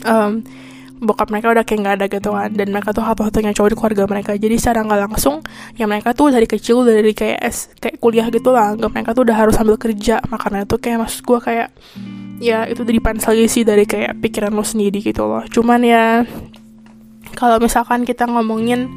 um, 0.09 0.41
bokap 1.01 1.33
mereka 1.33 1.49
udah 1.49 1.65
kayak 1.65 1.79
nggak 1.81 1.95
ada 1.97 2.05
gitu 2.13 2.29
kan 2.29 2.53
dan 2.53 2.67
mereka 2.69 2.93
tuh 2.93 3.01
satu-satunya 3.01 3.57
cowok 3.57 3.69
di 3.73 3.77
keluarga 3.77 4.03
mereka. 4.05 4.31
Jadi 4.37 4.55
secara 4.61 4.85
nggak 4.85 5.01
langsung 5.09 5.41
ya 5.73 5.89
mereka 5.89 6.13
tuh 6.13 6.29
dari 6.29 6.45
kecil 6.45 6.85
dari 6.85 7.11
kayak 7.17 7.39
es 7.41 7.73
kayak 7.81 7.97
kuliah 7.97 8.29
gitu 8.29 8.53
lah. 8.53 8.77
Nggak 8.77 8.91
mereka 8.93 9.09
tuh 9.17 9.25
udah 9.25 9.35
harus 9.35 9.57
sambil 9.57 9.81
kerja. 9.81 10.21
Makanya 10.29 10.69
tuh 10.69 10.77
kayak 10.77 11.01
maksud 11.01 11.25
gue 11.25 11.39
kayak 11.41 11.67
ya 12.37 12.69
itu 12.69 12.85
depends 12.85 13.25
lagi 13.25 13.45
sih 13.49 13.65
dari 13.65 13.89
kayak 13.89 14.21
pikiran 14.21 14.53
lo 14.53 14.61
sendiri 14.61 15.01
gitu 15.01 15.25
loh. 15.25 15.41
Cuman 15.49 15.81
ya 15.81 16.21
kalau 17.33 17.57
misalkan 17.57 18.05
kita 18.05 18.29
ngomongin 18.29 18.93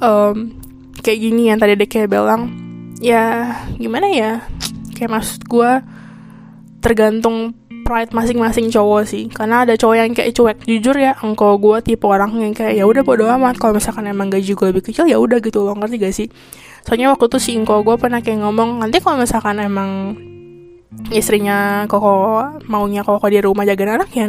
um, 0.00 0.56
kayak 1.04 1.20
gini 1.20 1.52
yang 1.52 1.60
tadi 1.60 1.76
deh 1.76 1.84
kayak 1.84 2.08
bilang 2.08 2.48
ya 3.04 3.60
gimana 3.76 4.08
ya? 4.08 4.32
Kayak 4.96 5.20
maksud 5.20 5.44
gue 5.44 5.70
tergantung 6.80 7.59
pride 7.90 8.14
masing-masing 8.14 8.70
cowok 8.70 9.02
sih. 9.02 9.26
Karena 9.26 9.66
ada 9.66 9.74
cowok 9.74 9.96
yang 9.98 10.14
kayak 10.14 10.30
cuek. 10.30 10.58
Jujur 10.62 10.94
ya 10.94 11.18
engkau 11.26 11.58
gue 11.58 11.82
tipe 11.82 12.06
orang 12.06 12.30
yang 12.38 12.54
kayak 12.54 12.78
ya 12.78 12.86
udah 12.86 13.02
bodo 13.02 13.26
amat. 13.26 13.58
Kalau 13.58 13.74
misalkan 13.74 14.06
emang 14.06 14.30
gaji 14.30 14.54
gue 14.54 14.66
lebih 14.70 14.86
kecil 14.86 15.10
ya 15.10 15.18
udah 15.18 15.42
gitu 15.42 15.66
loh. 15.66 15.74
Ngerti 15.74 15.98
gak 15.98 16.14
sih? 16.14 16.30
Soalnya 16.86 17.10
waktu 17.10 17.26
itu 17.26 17.38
si 17.42 17.50
engkau 17.58 17.82
gue 17.82 17.98
pernah 17.98 18.22
kayak 18.22 18.46
ngomong 18.46 18.86
nanti 18.86 19.02
kalau 19.02 19.18
misalkan 19.18 19.58
emang 19.58 20.14
istrinya 21.10 21.90
koko 21.90 22.62
maunya 22.70 23.02
koko 23.02 23.26
di 23.26 23.42
rumah 23.42 23.66
jaga 23.66 23.98
anak 23.98 24.10
ya 24.14 24.26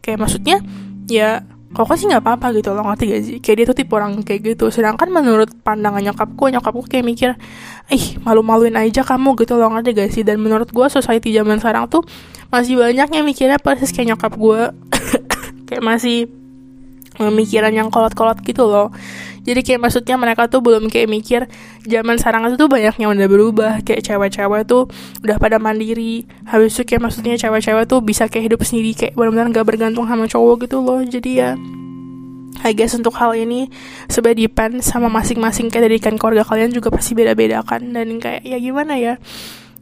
kayak 0.00 0.18
maksudnya 0.20 0.60
ya 1.08 1.44
koko 1.72 1.92
sih 1.96 2.08
nggak 2.08 2.24
apa-apa 2.24 2.56
gitu 2.56 2.72
loh. 2.72 2.88
Ngerti 2.88 3.04
gak 3.04 3.22
sih? 3.28 3.36
Kayak 3.44 3.56
dia 3.60 3.66
tuh 3.68 3.76
tipe 3.76 3.92
orang 3.92 4.24
kayak 4.24 4.40
gitu. 4.56 4.72
Sedangkan 4.72 5.12
menurut 5.12 5.52
pandangan 5.60 6.00
nyokapku 6.00 6.48
nyokapku 6.48 6.88
kayak 6.88 7.04
mikir 7.04 7.30
ih 7.92 8.16
malu-maluin 8.24 8.72
aja 8.80 9.04
kamu 9.04 9.36
gitu 9.36 9.60
loh. 9.60 9.68
Ngerti 9.76 9.90
gak 9.92 10.08
sih? 10.08 10.22
Dan 10.24 10.40
menurut 10.40 10.72
gue 10.72 10.86
society 10.88 11.36
zaman 11.36 11.60
sekarang 11.60 11.92
tuh 11.92 12.00
masih 12.48 12.80
banyak 12.80 13.08
yang 13.12 13.24
mikirnya 13.24 13.58
persis 13.60 13.92
kayak 13.92 14.16
nyokap 14.16 14.32
gue. 14.36 14.62
Kayak 15.68 15.84
masih 15.84 16.32
pemikiran 17.18 17.74
yang 17.74 17.92
kolot-kolot 17.92 18.40
gitu 18.40 18.64
loh. 18.64 18.88
Jadi 19.48 19.64
kayak 19.64 19.80
maksudnya 19.80 20.16
mereka 20.20 20.44
tuh 20.44 20.60
belum 20.60 20.92
kayak 20.92 21.08
mikir 21.08 21.40
zaman 21.88 22.20
sekarang 22.20 22.52
itu 22.52 22.60
tuh 22.60 22.68
banyak 22.68 22.94
yang 23.00 23.16
udah 23.16 23.28
berubah. 23.28 23.72
Kayak 23.80 24.04
cewek-cewek 24.04 24.68
tuh 24.68 24.92
udah 25.24 25.36
pada 25.40 25.56
mandiri. 25.56 26.24
Habis 26.44 26.76
itu 26.76 26.94
kayak 26.94 27.08
maksudnya 27.08 27.34
cewek-cewek 27.40 27.84
tuh 27.88 28.00
bisa 28.04 28.28
kayak 28.28 28.52
hidup 28.52 28.60
sendiri 28.64 28.92
kayak 28.92 29.12
benar-benar 29.16 29.52
gak 29.52 29.66
bergantung 29.66 30.04
sama 30.04 30.24
cowok 30.24 30.68
gitu 30.68 30.84
loh. 30.84 31.00
Jadi 31.00 31.30
ya 31.40 31.56
I 32.64 32.74
guess 32.74 32.92
untuk 32.92 33.14
hal 33.16 33.32
ini 33.38 33.70
sebenarnya 34.12 34.48
depend 34.48 34.74
sama 34.84 35.08
masing-masing. 35.08 35.72
Kayak 35.72 35.84
dari 35.88 35.98
keluarga 36.20 36.44
kalian 36.44 36.72
juga 36.72 36.92
pasti 36.92 37.16
beda-beda 37.16 37.64
kan. 37.64 37.80
Dan 37.88 38.20
kayak 38.20 38.44
ya 38.44 38.60
gimana 38.60 39.00
ya 39.00 39.16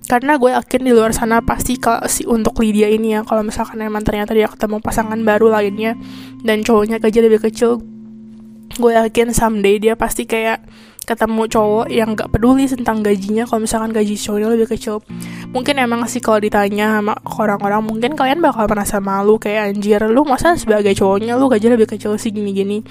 karena 0.07 0.39
gue 0.39 0.55
yakin 0.55 0.83
di 0.87 0.93
luar 0.95 1.11
sana 1.11 1.43
pasti 1.43 1.77
kalau 1.83 2.07
si 2.07 2.23
untuk 2.27 2.63
Lydia 2.63 2.87
ini 2.87 3.19
ya 3.19 3.27
kalau 3.27 3.43
misalkan 3.43 3.83
emang 3.83 4.07
ternyata 4.07 4.33
dia 4.33 4.47
ketemu 4.47 4.79
pasangan 4.79 5.19
baru 5.27 5.51
lainnya 5.51 5.99
dan 6.47 6.63
cowoknya 6.63 7.03
gaji 7.03 7.27
lebih 7.27 7.43
kecil 7.43 7.83
gue 8.79 8.93
yakin 8.95 9.35
someday 9.35 9.83
dia 9.83 9.99
pasti 9.99 10.29
kayak 10.29 10.63
ketemu 11.07 11.47
cowok 11.47 11.87
yang 11.87 12.19
gak 12.19 12.35
peduli 12.35 12.67
tentang 12.67 12.99
gajinya 12.99 13.47
kalau 13.47 13.63
misalkan 13.63 13.95
gaji 13.95 14.19
cowoknya 14.19 14.59
lebih 14.59 14.75
kecil. 14.75 14.99
Mungkin 15.55 15.79
emang 15.79 16.03
sih 16.11 16.19
kalau 16.19 16.43
ditanya 16.43 16.99
sama 16.99 17.15
orang-orang 17.39 17.79
mungkin 17.87 18.19
kalian 18.19 18.43
bakal 18.43 18.67
merasa 18.67 18.99
malu 18.99 19.39
kayak 19.39 19.71
anjir 19.71 20.03
lu 20.11 20.27
masa 20.27 20.59
sebagai 20.59 20.99
cowoknya 20.99 21.39
lu 21.39 21.47
gaji 21.47 21.71
lebih 21.71 21.87
kecil 21.87 22.19
sih 22.19 22.35
gini-gini? 22.35 22.83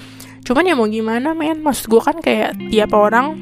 Cuman 0.48 0.64
ya 0.64 0.72
mau 0.72 0.88
gimana 0.88 1.36
men? 1.36 1.60
Maksud 1.60 1.92
gue 1.92 2.00
kan 2.00 2.16
kayak 2.24 2.56
tiap 2.72 2.96
orang 2.96 3.36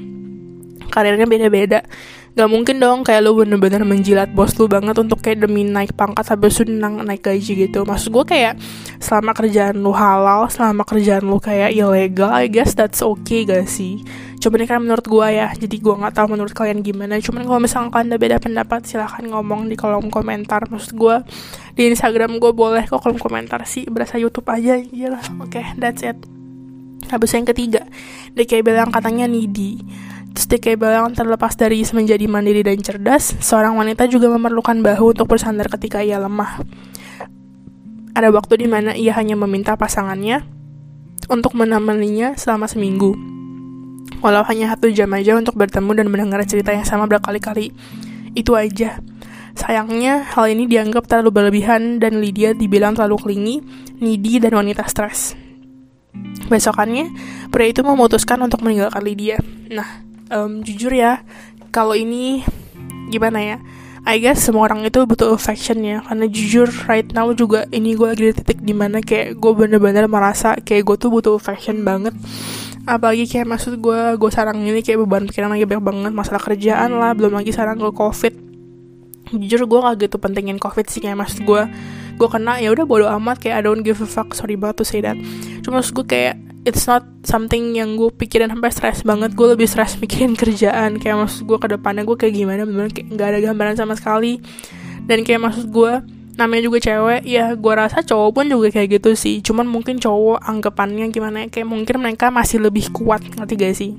karirnya 0.90 1.30
beda-beda 1.30 1.86
Gak 2.34 2.50
mungkin 2.50 2.82
dong 2.82 3.06
kayak 3.06 3.22
lu 3.22 3.38
bener-bener 3.38 3.86
menjilat 3.86 4.26
bos 4.34 4.58
lu 4.58 4.66
banget 4.66 4.98
untuk 4.98 5.22
kayak 5.22 5.46
demi 5.46 5.62
naik 5.62 5.94
pangkat 5.94 6.26
habis 6.34 6.58
itu 6.58 6.66
naik 6.66 7.22
gaji 7.22 7.70
gitu. 7.70 7.86
Maksud 7.86 8.10
gue 8.10 8.24
kayak 8.26 8.58
selama 8.98 9.30
kerjaan 9.38 9.78
lu 9.78 9.94
halal, 9.94 10.50
selama 10.50 10.82
kerjaan 10.82 11.22
lu 11.22 11.38
kayak 11.38 11.70
ilegal 11.70 12.34
I 12.34 12.50
guess 12.50 12.74
that's 12.74 13.06
okay 13.06 13.46
gak 13.46 13.70
sih? 13.70 14.02
Cuman 14.42 14.58
ini 14.58 14.66
kan 14.66 14.82
menurut 14.82 15.06
gue 15.06 15.26
ya, 15.30 15.54
jadi 15.54 15.76
gue 15.78 15.94
gak 15.94 16.14
tahu 16.18 16.34
menurut 16.34 16.50
kalian 16.50 16.82
gimana. 16.82 17.22
Cuman 17.22 17.46
kalau 17.46 17.60
misalkan 17.62 17.94
kalian 17.94 18.10
ada 18.10 18.18
beda 18.18 18.36
pendapat 18.42 18.80
silahkan 18.82 19.22
ngomong 19.30 19.70
di 19.70 19.78
kolom 19.78 20.10
komentar. 20.10 20.66
Maksud 20.66 20.98
gue 20.98 21.22
di 21.78 21.86
Instagram 21.86 22.42
gue 22.42 22.50
boleh 22.50 22.82
kok 22.90 22.98
kolom 22.98 23.22
komentar 23.22 23.62
sih 23.62 23.86
Berasa 23.86 24.18
Youtube 24.18 24.50
aja, 24.50 24.74
iya 24.74 25.14
Oke, 25.38 25.62
okay, 25.62 25.64
that's 25.78 26.02
it. 26.02 26.18
Habis 27.14 27.30
yang 27.30 27.46
ketiga, 27.46 27.86
dia 28.34 28.42
kayak 28.42 28.66
bilang 28.66 28.90
katanya 28.90 29.30
needy 29.30 29.78
Kayak 30.64 30.80
bilang 30.80 31.12
terlepas 31.12 31.60
dari 31.60 31.84
menjadi 31.84 32.24
mandiri 32.24 32.64
dan 32.64 32.80
cerdas, 32.80 33.36
seorang 33.36 33.76
wanita 33.76 34.08
juga 34.08 34.32
memerlukan 34.32 34.80
bahu 34.80 35.12
untuk 35.12 35.28
bersandar 35.28 35.68
ketika 35.68 36.00
ia 36.00 36.16
lemah. 36.16 36.56
Ada 38.16 38.32
waktu 38.32 38.64
di 38.64 38.68
mana 38.70 38.96
ia 38.96 39.12
hanya 39.12 39.36
meminta 39.36 39.76
pasangannya 39.76 40.40
untuk 41.28 41.52
menemaninya 41.52 42.32
selama 42.40 42.64
seminggu. 42.64 43.12
Walau 44.24 44.40
hanya 44.48 44.72
satu 44.72 44.88
jam 44.88 45.12
aja 45.12 45.36
untuk 45.36 45.52
bertemu 45.52 46.00
dan 46.00 46.06
mendengar 46.08 46.40
cerita 46.48 46.72
yang 46.72 46.88
sama 46.88 47.04
berkali-kali. 47.04 47.76
Itu 48.32 48.56
aja. 48.56 49.04
Sayangnya, 49.52 50.24
hal 50.32 50.48
ini 50.48 50.64
dianggap 50.64 51.04
terlalu 51.04 51.44
berlebihan 51.44 52.00
dan 52.00 52.24
Lydia 52.24 52.56
dibilang 52.56 52.96
terlalu 52.96 53.20
klingi, 53.20 53.56
needy, 54.00 54.40
dan 54.40 54.56
wanita 54.56 54.88
stres. 54.88 55.36
besokannya 56.44 57.08
pria 57.48 57.72
itu 57.72 57.80
memutuskan 57.80 58.36
untuk 58.44 58.60
meninggalkan 58.60 59.00
Lydia 59.00 59.40
nah 59.72 60.04
um, 60.30 60.62
jujur 60.64 60.92
ya 60.94 61.24
kalau 61.74 61.98
ini 61.98 62.46
gimana 63.10 63.40
ya? 63.42 63.58
I 64.04 64.20
guess 64.20 64.44
semua 64.44 64.68
orang 64.68 64.84
itu 64.84 65.00
butuh 65.08 65.32
affection 65.32 65.80
ya 65.80 66.04
karena 66.04 66.28
jujur 66.28 66.68
right 66.84 67.08
now 67.16 67.32
juga 67.32 67.64
ini 67.72 67.96
gue 67.96 68.04
lagi 68.04 68.22
di 68.28 68.34
titik 68.36 68.60
di 68.60 68.76
mana 68.76 69.00
kayak 69.00 69.40
gue 69.40 69.52
bener-bener 69.56 70.04
merasa 70.12 70.60
kayak 70.60 70.84
gue 70.84 70.96
tuh 71.00 71.08
butuh 71.08 71.40
affection 71.40 71.80
banget. 71.88 72.12
Apalagi 72.84 73.24
kayak 73.24 73.48
maksud 73.48 73.80
gue 73.80 74.00
gue 74.20 74.28
sekarang 74.28 74.60
ini 74.60 74.84
kayak 74.84 75.08
beban 75.08 75.24
pikiran 75.24 75.48
lagi 75.56 75.64
banyak 75.64 75.80
banget 75.80 76.12
masalah 76.12 76.36
kerjaan 76.36 77.00
lah 77.00 77.16
belum 77.16 77.32
lagi 77.32 77.56
sekarang 77.56 77.80
gue 77.80 77.92
covid. 77.96 78.36
Jujur 79.32 79.64
gue 79.64 79.80
gak 79.80 79.96
gitu 80.04 80.20
pentingin 80.20 80.60
covid 80.60 80.84
sih 80.92 81.00
kayak 81.00 81.24
maksud 81.24 81.48
gue 81.48 81.64
gue 82.14 82.28
kena 82.28 82.60
ya 82.60 82.76
udah 82.76 82.84
bodo 82.84 83.08
amat 83.08 83.40
kayak 83.40 83.56
I 83.56 83.62
don't 83.64 83.80
give 83.80 84.04
a 84.04 84.06
fuck 84.06 84.36
sorry 84.36 84.60
banget 84.60 84.84
tuh 84.84 84.86
say 84.86 85.00
that. 85.00 85.16
Cuma 85.64 85.80
maksud 85.80 85.96
gue 85.96 86.04
kayak 86.04 86.36
it's 86.64 86.88
not 86.88 87.04
something 87.22 87.76
yang 87.76 87.96
gue 88.00 88.08
pikirin 88.10 88.48
sampai 88.50 88.72
stres 88.72 89.04
banget. 89.04 89.36
Gue 89.36 89.52
lebih 89.52 89.68
stres 89.68 89.96
mikirin 90.02 90.34
kerjaan. 90.34 90.98
Kayak 90.98 91.28
maksud 91.28 91.44
gue 91.44 91.58
ke 91.60 91.68
depannya 91.70 92.02
gue 92.02 92.16
kayak 92.16 92.34
gimana 92.34 92.64
bener 92.64 92.90
kayak 92.90 93.08
nggak 93.12 93.28
ada 93.28 93.38
gambaran 93.44 93.76
sama 93.76 93.94
sekali. 93.94 94.40
Dan 95.04 95.22
kayak 95.22 95.40
maksud 95.44 95.68
gue 95.68 95.92
namanya 96.34 96.66
juga 96.66 96.82
cewek 96.82 97.22
ya 97.22 97.54
gue 97.54 97.72
rasa 97.78 98.02
cowok 98.02 98.30
pun 98.34 98.44
juga 98.48 98.68
kayak 98.72 98.98
gitu 99.00 99.14
sih. 99.14 99.44
Cuman 99.44 99.68
mungkin 99.68 100.00
cowok 100.00 100.42
anggapannya 100.42 101.12
gimana 101.12 101.46
ya? 101.46 101.46
Kayak 101.52 101.68
mungkin 101.68 101.96
mereka 102.00 102.32
masih 102.32 102.58
lebih 102.64 102.90
kuat 102.90 103.22
ngerti 103.22 103.54
gak 103.54 103.76
sih? 103.76 103.92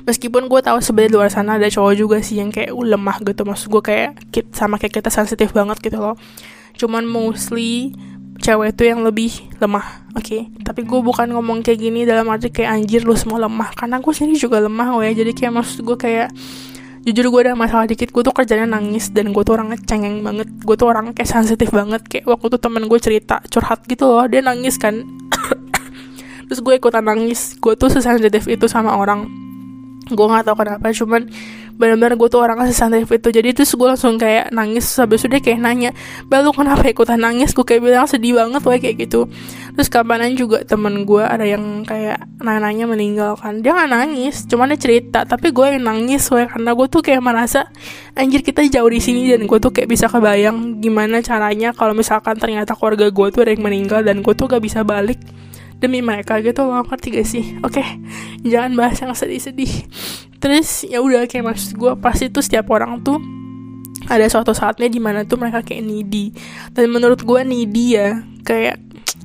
Meskipun 0.00 0.48
gue 0.48 0.60
tahu 0.64 0.80
sebenarnya 0.80 1.12
luar 1.12 1.28
sana 1.30 1.60
ada 1.60 1.68
cowok 1.68 1.94
juga 1.94 2.18
sih 2.24 2.40
yang 2.40 2.50
kayak 2.50 2.72
uh, 2.72 2.82
lemah 2.82 3.22
gitu. 3.22 3.46
Maksud 3.46 3.68
gue 3.70 3.82
kayak 3.84 4.10
sama 4.50 4.80
kayak 4.80 4.98
kita 4.98 5.12
sensitif 5.12 5.54
banget 5.54 5.78
gitu 5.78 6.00
loh. 6.00 6.16
Cuman 6.74 7.04
mostly 7.04 7.92
cewek 8.40 8.74
itu 8.74 8.82
yang 8.88 9.04
lebih 9.04 9.30
lemah 9.60 10.08
oke? 10.16 10.24
Okay? 10.24 10.48
tapi 10.70 10.86
gue 10.86 11.00
bukan 11.02 11.34
ngomong 11.34 11.66
kayak 11.66 11.82
gini 11.82 12.06
dalam 12.06 12.30
arti 12.30 12.54
kayak 12.54 12.70
anjir 12.78 13.02
lu 13.02 13.18
semua 13.18 13.42
lemah. 13.42 13.74
Karena 13.74 13.98
gue 13.98 14.12
sendiri 14.14 14.38
juga 14.38 14.62
lemah 14.62 14.94
oh 14.94 15.02
ya 15.02 15.10
jadi 15.10 15.34
kayak 15.34 15.52
maksud 15.58 15.82
gue 15.82 15.98
kayak 15.98 16.30
jujur 17.02 17.26
gue 17.32 17.40
ada 17.48 17.58
masalah 17.58 17.90
dikit 17.90 18.14
gue 18.14 18.22
tuh 18.22 18.30
kerjanya 18.30 18.78
nangis 18.78 19.10
dan 19.10 19.34
gue 19.34 19.42
tuh 19.42 19.58
orangnya 19.58 19.82
cengeng 19.82 20.22
banget. 20.22 20.46
Gue 20.62 20.78
tuh 20.78 20.86
orang 20.86 21.10
kayak 21.10 21.26
sensitif 21.26 21.74
banget. 21.74 22.06
Kayak 22.06 22.30
waktu 22.30 22.46
tuh 22.54 22.60
temen 22.62 22.86
gue 22.86 22.98
cerita 23.02 23.42
curhat 23.50 23.82
gitu 23.90 24.06
loh 24.06 24.30
dia 24.30 24.46
nangis 24.46 24.78
kan. 24.78 25.02
Terus 26.46 26.60
gue 26.62 26.74
ikutan 26.78 27.02
nangis. 27.02 27.58
Gue 27.58 27.74
tuh 27.74 27.90
sesensitif 27.90 28.46
itu 28.46 28.70
sama 28.70 28.94
orang 28.94 29.49
gue 30.12 30.26
nggak 30.26 30.44
tahu 30.50 30.56
kenapa 30.60 30.86
cuman 30.92 31.22
benar-benar 31.80 32.12
gue 32.20 32.28
tuh 32.28 32.44
orangnya 32.44 32.68
sesantai 32.68 33.08
itu. 33.08 33.28
Jadi 33.32 33.56
terus 33.56 33.72
gue 33.72 33.88
langsung 33.88 34.20
kayak 34.20 34.52
nangis 34.52 34.84
habis 35.00 35.24
dia 35.24 35.40
kayak 35.40 35.64
nanya 35.64 35.90
balu 36.28 36.52
kenapa 36.52 36.84
ikutan 36.84 37.16
nangis? 37.16 37.56
Gue 37.56 37.64
kayak 37.64 37.80
bilang 37.80 38.04
sedih 38.04 38.36
banget 38.36 38.60
gue 38.60 38.76
kayak 38.76 38.96
gitu. 39.08 39.32
Terus 39.72 39.88
kapanan 39.88 40.36
juga 40.36 40.60
temen 40.68 41.08
gue 41.08 41.24
ada 41.24 41.48
yang 41.48 41.88
kayak 41.88 42.20
nanya 42.44 42.84
meninggal 42.84 43.40
kan. 43.40 43.64
Dia 43.64 43.72
nggak 43.72 43.90
nangis 43.90 44.44
cuman 44.44 44.76
dia 44.76 44.78
cerita 44.78 45.24
tapi 45.24 45.56
gue 45.56 45.66
yang 45.72 45.88
nangis 45.88 46.28
gue 46.28 46.44
karena 46.44 46.70
gue 46.76 46.86
tuh 46.92 47.00
kayak 47.00 47.22
merasa 47.24 47.72
anjir 48.12 48.44
kita 48.44 48.60
jauh 48.68 48.90
di 48.92 49.00
sini 49.00 49.24
dan 49.32 49.48
gue 49.48 49.58
tuh 49.62 49.72
kayak 49.72 49.88
bisa 49.88 50.10
kebayang 50.12 50.84
gimana 50.84 51.24
caranya 51.24 51.72
kalau 51.72 51.96
misalkan 51.96 52.36
ternyata 52.36 52.76
keluarga 52.76 53.08
gue 53.08 53.26
tuh 53.32 53.40
ada 53.46 53.56
yang 53.56 53.64
meninggal 53.64 54.04
dan 54.04 54.20
gue 54.20 54.34
tuh 54.36 54.50
gak 54.50 54.60
bisa 54.60 54.84
balik 54.84 55.16
demi 55.80 56.04
mereka 56.04 56.38
gitu 56.44 56.68
loh 56.68 56.84
ngerti 56.84 57.08
gak 57.16 57.26
sih? 57.26 57.44
Oke 57.64 57.80
okay, 57.80 57.88
jangan 58.44 58.76
bahas 58.76 59.00
yang 59.00 59.16
sedih-sedih. 59.16 59.88
Terus 60.40 60.84
ya 60.84 61.00
udah 61.00 61.24
kayak 61.24 61.52
maksud 61.52 61.76
gue 61.80 61.92
pasti 61.98 62.28
tuh 62.28 62.44
setiap 62.44 62.68
orang 62.72 63.00
tuh 63.00 63.20
ada 64.08 64.24
suatu 64.28 64.56
saatnya 64.56 64.88
di 64.88 65.00
mana 65.00 65.24
tuh 65.24 65.40
mereka 65.40 65.64
kayak 65.64 65.84
needy. 65.84 66.32
Dan 66.76 66.92
menurut 66.92 67.24
gue 67.24 67.40
needy 67.44 67.96
ya 67.96 68.20
kayak 68.44 68.80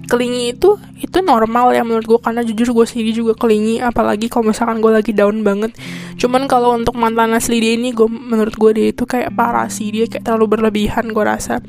kelingi 0.05 0.53
itu 0.53 0.77
itu 1.01 1.17
normal 1.25 1.73
ya 1.73 1.81
menurut 1.81 2.05
gue 2.05 2.19
karena 2.21 2.45
jujur 2.45 2.71
gue 2.75 2.85
sendiri 2.85 3.11
juga 3.15 3.33
kelingi 3.33 3.81
apalagi 3.81 4.29
kalau 4.29 4.53
misalkan 4.53 4.79
gue 4.79 4.91
lagi 4.91 5.11
down 5.11 5.43
banget. 5.43 5.75
Cuman 6.19 6.47
kalau 6.47 6.75
untuk 6.75 6.95
mantan 6.95 7.35
asli 7.35 7.59
dia 7.59 7.75
ini 7.75 7.91
gue 7.91 8.07
menurut 8.07 8.55
gue 8.55 8.71
dia 8.75 8.87
itu 8.91 9.03
kayak 9.03 9.33
parah 9.33 9.67
sih 9.67 9.91
dia 9.91 10.05
kayak 10.07 10.23
terlalu 10.27 10.59
berlebihan 10.59 11.11
gue 11.11 11.23
rasa. 11.23 11.59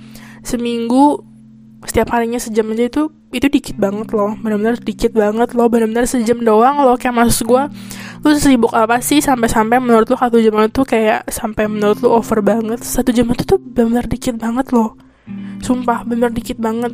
Seminggu 0.47 1.23
setiap 1.87 2.11
harinya 2.13 2.43
sejam 2.43 2.67
aja 2.75 2.85
itu 2.91 3.03
itu 3.37 3.49
dikit 3.53 3.77
banget 3.77 4.11
loh 4.17 4.35
benar-benar 4.41 4.81
dikit 4.81 5.13
banget 5.13 5.53
loh 5.53 5.69
benar-benar 5.69 6.09
sejam 6.09 6.41
doang 6.41 6.81
loh 6.81 6.97
kayak 6.97 7.15
maksud 7.15 7.45
gue 7.45 7.63
lu 8.27 8.35
sibuk 8.43 8.75
apa 8.75 8.99
sih 8.99 9.23
sampai-sampai 9.23 9.79
menurut 9.79 10.11
lu 10.11 10.19
satu 10.19 10.43
jam 10.43 10.59
itu 10.59 10.83
kayak 10.83 11.31
sampai 11.31 11.71
menurut 11.71 12.03
lu 12.03 12.11
over 12.11 12.43
banget? 12.43 12.83
Satu 12.83 13.15
jam 13.15 13.31
itu 13.31 13.47
tuh 13.47 13.63
benar-benar 13.63 14.11
dikit 14.11 14.35
banget 14.35 14.75
loh. 14.75 14.99
Sumpah 15.63 16.03
benar 16.03 16.35
dikit 16.35 16.59
banget. 16.59 16.91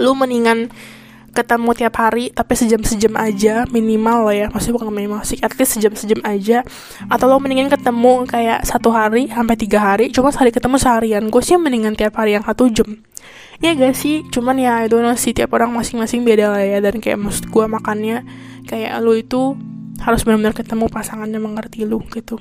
Lu 0.00 0.16
mendingan 0.16 0.72
ketemu 1.34 1.74
tiap 1.74 1.98
hari 1.98 2.30
tapi 2.30 2.56
sejam-sejam 2.56 3.12
aja 3.20 3.68
minimal 3.68 4.32
lah 4.32 4.34
ya. 4.34 4.46
Maksudnya 4.48 4.74
bukan 4.80 4.88
minimal 4.96 5.20
sih 5.28 5.36
at 5.44 5.52
least 5.60 5.76
sejam-sejam 5.76 6.24
aja. 6.24 6.64
Atau 7.12 7.28
lo 7.28 7.36
mendingan 7.36 7.68
ketemu 7.68 8.24
kayak 8.24 8.64
satu 8.64 8.96
hari 8.96 9.28
sampai 9.28 9.60
tiga 9.60 9.82
hari. 9.82 10.08
Cuma 10.08 10.32
sekali 10.32 10.56
ketemu 10.56 10.80
seharian. 10.80 11.28
Gue 11.28 11.44
sih 11.44 11.60
mendingan 11.60 12.00
tiap 12.00 12.16
hari 12.16 12.40
yang 12.40 12.48
satu 12.48 12.72
jam 12.72 13.02
ya 13.62 13.70
gak 13.74 13.94
sih? 13.94 14.26
Cuman 14.30 14.58
ya 14.58 14.82
itu 14.86 14.96
sih 15.18 15.32
tiap 15.36 15.54
orang 15.54 15.70
masing-masing 15.74 16.26
beda 16.26 16.54
lah 16.54 16.64
ya. 16.64 16.78
Dan 16.82 16.98
kayak 16.98 17.20
maksud 17.20 17.50
gue 17.50 17.64
makannya 17.66 18.24
kayak 18.66 18.98
lo 19.04 19.12
itu 19.14 19.54
harus 20.02 20.26
benar-benar 20.26 20.56
ketemu 20.56 20.90
pasangan 20.90 21.28
yang 21.30 21.44
mengerti 21.46 21.86
lo 21.86 22.02
gitu. 22.10 22.40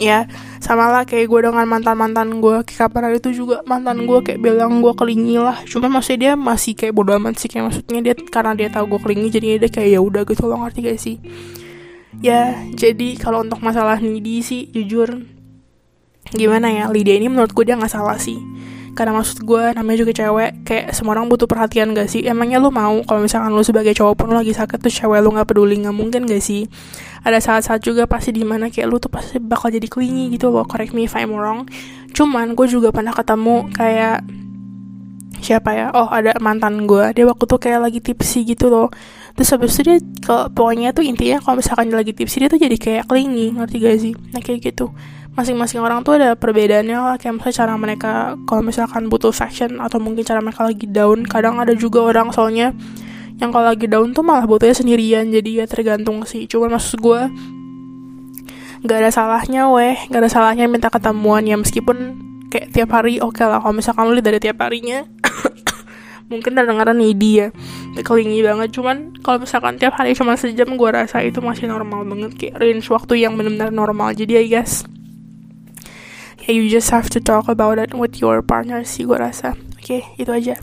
Ya 0.00 0.24
sama 0.64 0.88
lah 0.88 1.04
kayak 1.04 1.28
gue 1.28 1.40
dengan 1.44 1.66
mantan 1.68 1.92
mantan 1.98 2.40
gue 2.40 2.64
kapan 2.64 3.12
itu 3.12 3.36
juga 3.36 3.60
mantan 3.68 4.08
gue 4.08 4.18
kayak 4.24 4.40
bilang 4.40 4.80
gue 4.80 4.92
kelingi 4.96 5.36
lah. 5.36 5.60
Cuma 5.68 5.92
maksudnya 5.92 6.32
dia 6.32 6.32
masih 6.38 6.72
kayak 6.72 6.94
bodo 6.96 7.12
amat 7.18 7.36
sih. 7.36 7.48
Kayak 7.50 7.72
maksudnya 7.72 8.00
dia 8.00 8.14
karena 8.16 8.52
dia 8.56 8.68
tahu 8.72 8.96
gue 8.96 9.00
kelingi 9.04 9.28
jadi 9.28 9.46
dia 9.60 9.70
kayak 9.72 9.90
ya 9.96 10.00
udah 10.00 10.22
gitu. 10.24 10.48
Lo 10.48 10.56
ngerti 10.60 10.78
gak 10.86 11.00
sih? 11.00 11.16
Ya 12.24 12.56
jadi 12.72 13.16
kalau 13.20 13.44
untuk 13.44 13.60
masalah 13.60 14.00
needy 14.00 14.40
sih 14.40 14.72
jujur 14.72 15.24
gimana 16.32 16.70
ya? 16.72 16.84
Lydia 16.88 17.16
ini 17.20 17.28
menurut 17.28 17.52
gue 17.52 17.64
dia 17.64 17.76
nggak 17.78 17.90
salah 17.90 18.18
sih 18.18 18.38
karena 18.92 19.16
maksud 19.16 19.46
gue 19.46 19.64
namanya 19.72 19.98
juga 20.02 20.12
cewek 20.12 20.66
kayak 20.66 20.86
semua 20.92 21.16
orang 21.16 21.30
butuh 21.30 21.46
perhatian 21.46 21.94
gak 21.94 22.10
sih? 22.10 22.26
Emangnya 22.26 22.58
lu 22.58 22.68
mau 22.68 23.00
kalau 23.06 23.22
misalkan 23.22 23.54
lu 23.54 23.62
sebagai 23.62 23.94
cowok 23.96 24.14
pun 24.18 24.28
lagi 24.34 24.52
sakit 24.52 24.78
tuh 24.82 24.92
cewek 24.92 25.20
lu 25.22 25.32
nggak 25.32 25.48
peduli 25.48 25.78
nggak 25.80 25.96
mungkin 25.96 26.26
gak 26.26 26.42
sih? 26.42 26.66
Ada 27.22 27.38
saat-saat 27.38 27.80
juga 27.80 28.04
pasti 28.10 28.34
di 28.34 28.42
mana 28.42 28.68
kayak 28.68 28.86
lu 28.90 28.98
tuh 28.98 29.12
pasti 29.12 29.38
bakal 29.38 29.70
jadi 29.70 29.86
clingy 29.86 30.34
gitu 30.34 30.50
loh 30.50 30.66
correct 30.66 30.92
me 30.92 31.06
if 31.06 31.14
I'm 31.14 31.32
wrong. 31.32 31.70
Cuman 32.12 32.58
gue 32.58 32.66
juga 32.66 32.90
pernah 32.90 33.14
ketemu 33.14 33.70
kayak 33.72 34.26
siapa 35.40 35.70
ya? 35.72 35.86
Oh 35.96 36.10
ada 36.10 36.36
mantan 36.38 36.84
gue 36.84 37.04
dia 37.16 37.24
waktu 37.24 37.44
tuh 37.48 37.60
kayak 37.62 37.80
lagi 37.80 38.00
tipsi 38.04 38.44
gitu 38.44 38.68
loh. 38.68 38.92
Terus 39.38 39.48
habis 39.56 39.72
itu 39.78 39.82
dia 39.86 39.96
kalau 40.26 40.52
pokoknya 40.52 40.92
tuh 40.92 41.06
intinya 41.06 41.40
kalau 41.40 41.62
misalkan 41.62 41.88
dia 41.88 41.96
lagi 41.96 42.12
tipsi 42.12 42.42
dia 42.42 42.50
tuh 42.52 42.60
jadi 42.60 42.76
kayak 42.76 43.04
clingy. 43.08 43.54
Ngerti 43.54 43.76
gak 43.80 43.96
sih? 44.02 44.12
Nah 44.34 44.40
kayak 44.42 44.60
gitu 44.66 44.92
masing-masing 45.38 45.78
orang 45.78 46.02
tuh 46.02 46.18
ada 46.18 46.34
perbedaannya 46.34 46.98
lah. 46.98 47.16
Kayak 47.16 47.42
misalnya 47.42 47.56
cara 47.56 47.74
mereka 47.78 48.12
kalau 48.46 48.62
misalkan 48.66 49.06
butuh 49.06 49.30
fashion 49.30 49.78
atau 49.78 50.02
mungkin 50.02 50.26
cara 50.26 50.42
mereka 50.42 50.66
lagi 50.66 50.86
down 50.90 51.22
kadang 51.26 51.62
ada 51.62 51.74
juga 51.74 52.02
orang 52.02 52.34
soalnya 52.34 52.74
yang 53.40 53.54
kalau 53.54 53.72
lagi 53.72 53.88
down 53.88 54.12
tuh 54.12 54.20
malah 54.20 54.44
butuhnya 54.44 54.76
sendirian 54.76 55.30
jadi 55.30 55.64
ya 55.64 55.66
tergantung 55.70 56.26
sih. 56.26 56.44
Cuman 56.50 56.76
maksud 56.76 56.98
gue 57.00 57.20
nggak 58.84 58.98
ada 59.06 59.10
salahnya 59.14 59.70
weh. 59.70 59.96
Nggak 60.10 60.20
ada 60.26 60.30
salahnya 60.30 60.64
minta 60.66 60.90
ketemuan 60.90 61.46
ya 61.46 61.56
meskipun 61.56 62.28
kayak 62.50 62.74
tiap 62.74 62.90
hari 62.90 63.22
oke 63.22 63.38
okay 63.38 63.46
lah. 63.46 63.62
Kalau 63.62 63.74
misalkan 63.74 64.10
lu 64.10 64.20
dari 64.20 64.42
tiap 64.42 64.60
harinya 64.60 65.06
mungkin 66.30 66.52
dengaran 66.58 66.98
needy 66.98 67.46
ya 67.46 67.48
kelingi 68.02 68.42
banget. 68.44 68.76
Cuman 68.76 69.16
kalau 69.22 69.46
misalkan 69.46 69.78
tiap 69.78 69.94
hari 69.94 70.12
cuma 70.12 70.34
sejam 70.34 70.74
gue 70.74 70.90
rasa 70.90 71.22
itu 71.24 71.38
masih 71.40 71.70
normal 71.70 72.04
banget. 72.04 72.34
Kayak 72.36 72.54
range 72.60 72.86
waktu 72.92 73.24
yang 73.24 73.38
benar-benar 73.38 73.72
normal. 73.72 74.12
Jadi 74.12 74.36
ya 74.36 74.44
guys 74.60 74.84
yeah, 76.44 76.54
you 76.56 76.68
just 76.68 76.88
have 76.90 77.08
to 77.12 77.18
talk 77.20 77.48
about 77.48 77.76
it 77.76 77.92
with 77.92 78.20
your 78.20 78.40
partner 78.40 78.80
sih 78.86 79.04
gue 79.04 79.16
rasa 79.16 79.52
oke 79.54 79.82
okay, 79.82 80.04
itu 80.20 80.28
aja. 80.28 80.54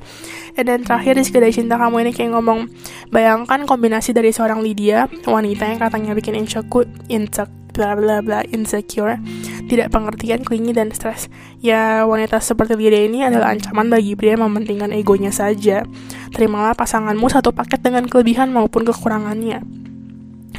Dan 0.58 0.66
then 0.66 0.82
terakhir 0.82 1.14
di 1.14 1.24
sekedar 1.26 1.54
cinta 1.54 1.78
kamu 1.78 2.10
ini 2.10 2.12
kayak 2.18 2.34
ngomong 2.34 2.66
bayangkan 3.14 3.62
kombinasi 3.70 4.10
dari 4.10 4.34
seorang 4.34 4.66
Lydia 4.66 5.06
wanita 5.30 5.70
yang 5.70 5.78
katanya 5.78 6.18
bikin 6.18 6.34
insecure 6.34 6.90
insecure 7.14 7.54
bla 7.78 7.94
bla 7.94 8.26
bla 8.26 8.42
insecure 8.50 9.22
tidak 9.70 9.94
pengertian 9.94 10.42
klingi 10.42 10.74
dan 10.74 10.90
stres. 10.90 11.30
Ya 11.62 12.10
wanita 12.10 12.42
seperti 12.42 12.74
Lydia 12.74 13.06
ini 13.06 13.22
adalah 13.22 13.54
ancaman 13.54 13.94
bagi 13.94 14.18
pria 14.18 14.34
yang 14.34 14.50
mementingkan 14.50 14.90
egonya 14.98 15.30
saja. 15.30 15.86
Terimalah 16.34 16.74
pasanganmu 16.74 17.30
satu 17.30 17.54
paket 17.54 17.86
dengan 17.86 18.10
kelebihan 18.10 18.50
maupun 18.50 18.82
kekurangannya. 18.82 19.62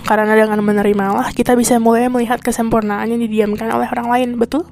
Karena 0.07 0.31
dengan 0.39 0.63
menerimalah 0.63 1.35
kita 1.35 1.59
bisa 1.59 1.83
mulai 1.83 2.07
melihat 2.07 2.39
kesempurnaan 2.39 3.11
yang 3.11 3.19
didiamkan 3.19 3.67
oleh 3.75 3.91
orang 3.91 4.09
lain 4.15 4.29
betul 4.39 4.63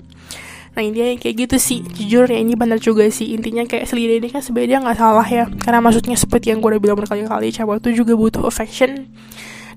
Nah 0.76 0.84
intinya 0.84 1.08
kayak 1.16 1.48
gitu 1.48 1.56
sih. 1.56 1.80
Jujur 1.80 2.28
ya 2.28 2.36
ini 2.36 2.52
benar 2.52 2.76
juga 2.76 3.08
sih. 3.08 3.32
Intinya 3.32 3.64
kayak 3.64 3.88
selida 3.88 4.20
ini 4.20 4.28
kan 4.28 4.44
sebenarnya 4.44 4.84
nggak 4.84 4.98
salah 5.00 5.24
ya. 5.24 5.48
Karena 5.48 5.80
maksudnya 5.80 6.20
seperti 6.20 6.52
yang 6.52 6.60
gue 6.60 6.76
udah 6.76 6.82
bilang 6.84 7.00
berkali-kali 7.00 7.48
Cewek 7.48 7.80
itu 7.80 8.04
juga 8.04 8.12
butuh 8.12 8.44
affection. 8.44 9.08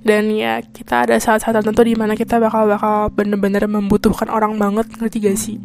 Dan 0.03 0.27
ya 0.35 0.59
kita 0.59 1.07
ada 1.07 1.15
saat-saat 1.15 1.55
tertentu 1.55 1.87
di 1.87 1.95
mana 1.95 2.19
kita 2.19 2.35
bakal 2.39 2.67
bakal 2.67 3.07
bener-bener 3.15 3.63
membutuhkan 3.71 4.27
orang 4.27 4.59
banget 4.59 4.91
ngerti 4.99 5.17
gak 5.23 5.39
sih? 5.39 5.57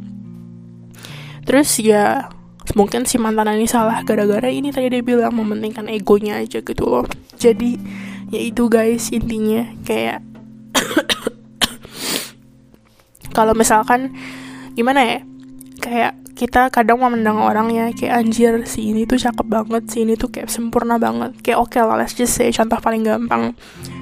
Terus 1.43 1.83
ya 1.83 2.31
mungkin 2.79 3.03
si 3.05 3.19
mantan 3.19 3.59
ini 3.59 3.67
salah 3.67 4.07
gara-gara 4.07 4.47
ini 4.47 4.71
tadi 4.71 4.89
dia 4.89 5.03
bilang 5.03 5.35
mementingkan 5.35 5.91
egonya 5.91 6.39
aja 6.39 6.63
gitu 6.63 6.87
loh. 6.87 7.07
Jadi 7.35 7.75
ya 8.31 8.39
itu 8.39 8.71
guys 8.71 9.11
intinya 9.11 9.67
kayak 9.83 10.23
kalau 13.37 13.55
misalkan 13.55 14.15
gimana 14.75 15.01
ya? 15.03 15.19
Kayak 15.81 16.13
kita 16.35 16.67
kadang 16.75 16.99
memandang 16.99 17.39
orang 17.39 17.71
ya 17.71 17.95
kayak 17.95 18.27
anjir 18.27 18.67
si 18.67 18.91
ini 18.91 19.07
tuh 19.07 19.23
cakep 19.23 19.47
banget 19.47 19.87
si 19.87 20.03
ini 20.03 20.19
tuh 20.19 20.35
kayak 20.35 20.51
sempurna 20.51 20.99
banget. 20.99 21.39
Kayak 21.47 21.59
oke 21.63 21.79
okay 21.79 21.87
lah 21.87 21.95
let's 21.95 22.19
just 22.19 22.35
say 22.35 22.51
contoh 22.51 22.79
paling 22.83 23.07
gampang. 23.07 23.55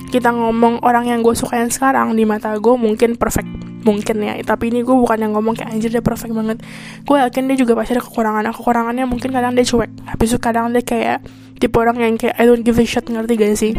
Kita 0.08 0.32
ngomong 0.32 0.80
orang 0.80 1.12
yang 1.12 1.20
gue 1.20 1.36
sukain 1.36 1.68
sekarang 1.68 2.16
di 2.16 2.24
mata 2.24 2.56
gue 2.56 2.74
mungkin 2.76 3.20
perfect 3.20 3.48
mungkin 3.84 4.24
ya. 4.24 4.40
Tapi 4.40 4.72
ini 4.72 4.80
gue 4.80 4.96
bukan 4.96 5.20
yang 5.20 5.36
ngomong 5.36 5.60
kayak 5.60 5.76
anjir 5.76 5.92
dia 5.92 6.00
perfect 6.00 6.32
banget. 6.32 6.64
Gue 7.04 7.20
yakin 7.20 7.52
dia 7.52 7.56
juga 7.60 7.76
pasti 7.76 8.00
ada 8.00 8.02
kekurangan. 8.04 8.48
Kekurangannya 8.56 9.04
mungkin 9.04 9.28
kadang 9.28 9.52
dia 9.52 9.68
cuek. 9.68 9.92
Habis 10.08 10.28
itu 10.32 10.38
kadang 10.40 10.72
dia 10.72 10.80
kayak 10.80 11.20
tipe 11.60 11.76
orang 11.76 12.00
yang 12.00 12.16
kayak 12.16 12.40
I 12.40 12.48
don't 12.48 12.64
give 12.64 12.80
a 12.80 12.84
shit. 12.88 13.04
Ngerti 13.04 13.36
gak 13.36 13.52
sih? 13.60 13.72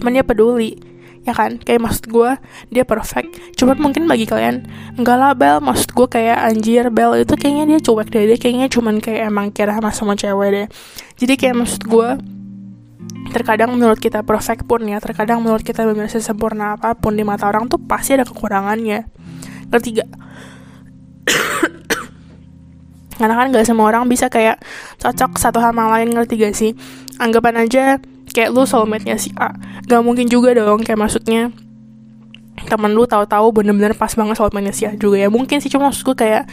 Cuman 0.00 0.16
dia 0.16 0.24
peduli 0.24 0.80
ya 1.24 1.32
kan? 1.36 1.60
Kayak 1.60 1.80
maksud 1.86 2.04
gue 2.08 2.30
dia 2.72 2.84
perfect. 2.84 3.36
Cuman 3.56 3.76
mungkin 3.80 4.08
bagi 4.08 4.24
kalian 4.24 4.66
enggak 4.96 5.16
lah 5.16 5.32
Bel. 5.36 5.58
Maksud 5.60 5.92
gue 5.92 6.06
kayak 6.08 6.38
anjir 6.40 6.88
Bel. 6.88 7.16
Itu 7.20 7.36
kayaknya 7.36 7.76
dia 7.76 7.78
cuek 7.80 8.08
deh. 8.08 8.24
Dia 8.30 8.38
kayaknya 8.40 8.66
cuman 8.72 8.98
kayak 8.98 9.28
emang 9.28 9.46
kira 9.52 9.76
sama 9.76 9.90
sama 9.92 10.14
cewek 10.16 10.48
deh. 10.52 10.66
Jadi 11.20 11.34
kayak 11.36 11.56
maksud 11.60 11.82
gue 11.86 12.08
terkadang 13.30 13.70
menurut 13.76 14.00
kita 14.02 14.26
perfect 14.26 14.66
pun 14.66 14.82
ya 14.82 14.98
terkadang 14.98 15.38
menurut 15.44 15.62
kita 15.62 15.86
benar 15.86 16.10
sempurna 16.10 16.74
apa 16.74 16.98
pun 16.98 17.14
di 17.14 17.22
mata 17.22 17.46
orang 17.46 17.70
tuh 17.70 17.78
pasti 17.78 18.16
ada 18.16 18.26
kekurangannya. 18.26 19.06
Ketiga 19.70 20.02
karena 23.20 23.36
kan 23.36 23.52
gak 23.52 23.68
semua 23.68 23.92
orang 23.92 24.08
bisa 24.08 24.32
kayak 24.32 24.64
cocok 24.96 25.36
satu 25.36 25.60
sama 25.60 25.92
lain 25.92 26.08
ngerti 26.16 26.40
gak 26.40 26.56
sih? 26.56 26.72
Anggapan 27.20 27.68
aja 27.68 28.00
kayak 28.30 28.50
lu 28.54 28.62
soulmate-nya 28.64 29.18
si 29.18 29.34
A. 29.36 29.52
Gak 29.86 30.02
mungkin 30.02 30.30
juga 30.30 30.54
dong 30.54 30.86
kayak 30.86 30.98
maksudnya 30.98 31.50
temen 32.60 32.92
lu 32.92 33.08
tahu-tahu 33.08 33.50
bener-bener 33.56 33.96
pas 33.96 34.12
banget 34.12 34.36
soulmate-nya 34.38 34.74
si 34.74 34.84
A 34.86 34.94
juga 34.94 35.18
ya. 35.20 35.28
Mungkin 35.28 35.58
sih 35.58 35.68
cuma 35.68 35.90
maksud 35.90 36.06
gue 36.12 36.16
kayak 36.16 36.46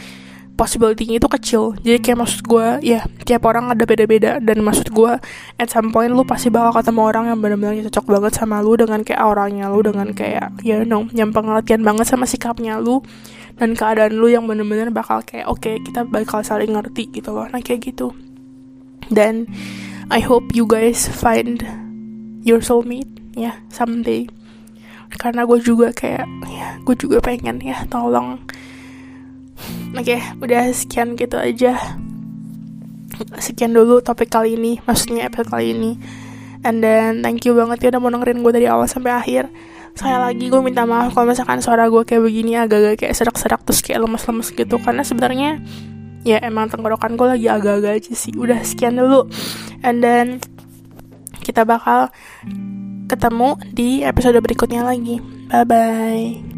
possibility-nya 0.58 1.22
itu 1.22 1.28
kecil. 1.30 1.62
Jadi 1.86 1.98
kayak 2.02 2.18
maksud 2.18 2.42
gue 2.42 2.66
ya 2.82 3.06
tiap 3.22 3.46
orang 3.46 3.70
ada 3.70 3.86
beda-beda. 3.86 4.42
Dan 4.42 4.66
maksud 4.66 4.90
gue 4.90 5.12
at 5.54 5.68
some 5.70 5.94
point 5.94 6.10
lu 6.10 6.26
pasti 6.26 6.50
bakal 6.50 6.82
ketemu 6.82 7.00
orang 7.06 7.24
yang 7.30 7.38
benar-benar 7.38 7.78
cocok 7.86 8.04
banget 8.10 8.32
sama 8.34 8.58
lu 8.58 8.74
dengan 8.74 9.06
kayak 9.06 9.22
auranya 9.22 9.70
lu 9.70 9.80
dengan 9.86 10.10
kayak 10.10 10.58
ya 10.66 10.82
you 10.82 10.86
know 10.88 11.06
yang 11.14 11.30
pengertian 11.30 11.86
banget 11.86 12.10
sama 12.10 12.26
sikapnya 12.26 12.82
lu 12.82 12.98
dan 13.58 13.78
keadaan 13.78 14.18
lu 14.18 14.26
yang 14.26 14.50
benar-benar 14.50 14.90
bakal 14.90 15.22
kayak 15.22 15.46
oke 15.46 15.62
okay, 15.62 15.78
kita 15.82 16.02
bakal 16.02 16.42
saling 16.42 16.74
ngerti 16.74 17.06
gitu 17.14 17.30
loh. 17.30 17.46
Nah 17.46 17.62
kayak 17.62 17.94
gitu. 17.94 18.10
Dan 19.08 19.46
I 20.08 20.24
hope 20.24 20.56
you 20.56 20.64
guys 20.64 21.04
find 21.04 21.60
your 22.40 22.64
soulmate 22.64 23.12
ya 23.36 23.52
yeah, 23.52 23.56
someday. 23.68 24.24
Karena 25.12 25.44
gue 25.44 25.60
juga 25.60 25.92
kayak 25.92 26.24
ya 26.48 26.80
gue 26.80 26.96
juga 26.96 27.20
pengen 27.20 27.60
ya 27.60 27.84
tolong. 27.92 28.40
Oke 29.92 30.16
okay, 30.16 30.20
udah 30.40 30.72
sekian 30.72 31.12
gitu 31.12 31.36
aja. 31.36 31.76
Sekian 33.36 33.76
dulu 33.76 34.00
topik 34.00 34.32
kali 34.32 34.56
ini 34.56 34.80
maksudnya 34.88 35.28
episode 35.28 35.52
kali 35.52 35.76
ini. 35.76 36.00
And 36.64 36.80
then 36.80 37.20
thank 37.20 37.44
you 37.44 37.52
banget 37.52 37.84
ya 37.84 37.88
udah 37.92 38.00
mau 38.00 38.08
dengerin 38.08 38.40
gue 38.40 38.52
dari 38.56 38.64
awal 38.64 38.88
sampai 38.88 39.12
akhir. 39.12 39.52
Sekali 39.92 40.16
lagi 40.16 40.44
gue 40.48 40.60
minta 40.64 40.88
maaf 40.88 41.12
kalau 41.12 41.28
misalkan 41.28 41.60
suara 41.60 41.84
gue 41.92 42.02
kayak 42.08 42.24
begini 42.24 42.56
agak-agak 42.56 43.04
kayak 43.04 43.12
serak-serak 43.12 43.60
terus 43.60 43.84
kayak 43.84 44.00
lemes-lemes 44.00 44.56
gitu. 44.56 44.80
Karena 44.80 45.04
sebenarnya 45.04 45.60
ya 46.26 46.42
emang 46.42 46.70
tenggorokan 46.70 47.14
gue 47.14 47.26
lagi 47.38 47.46
agak-agak 47.46 47.92
aja 48.02 48.12
sih. 48.14 48.34
Udah 48.34 48.62
sekian 48.62 48.98
dulu. 48.98 49.26
And 49.82 50.02
then 50.02 50.42
kita 51.42 51.64
bakal 51.64 52.10
ketemu 53.08 53.56
di 53.72 54.02
episode 54.04 54.38
berikutnya 54.38 54.84
lagi. 54.84 55.22
Bye 55.48 55.64
bye 55.64 56.57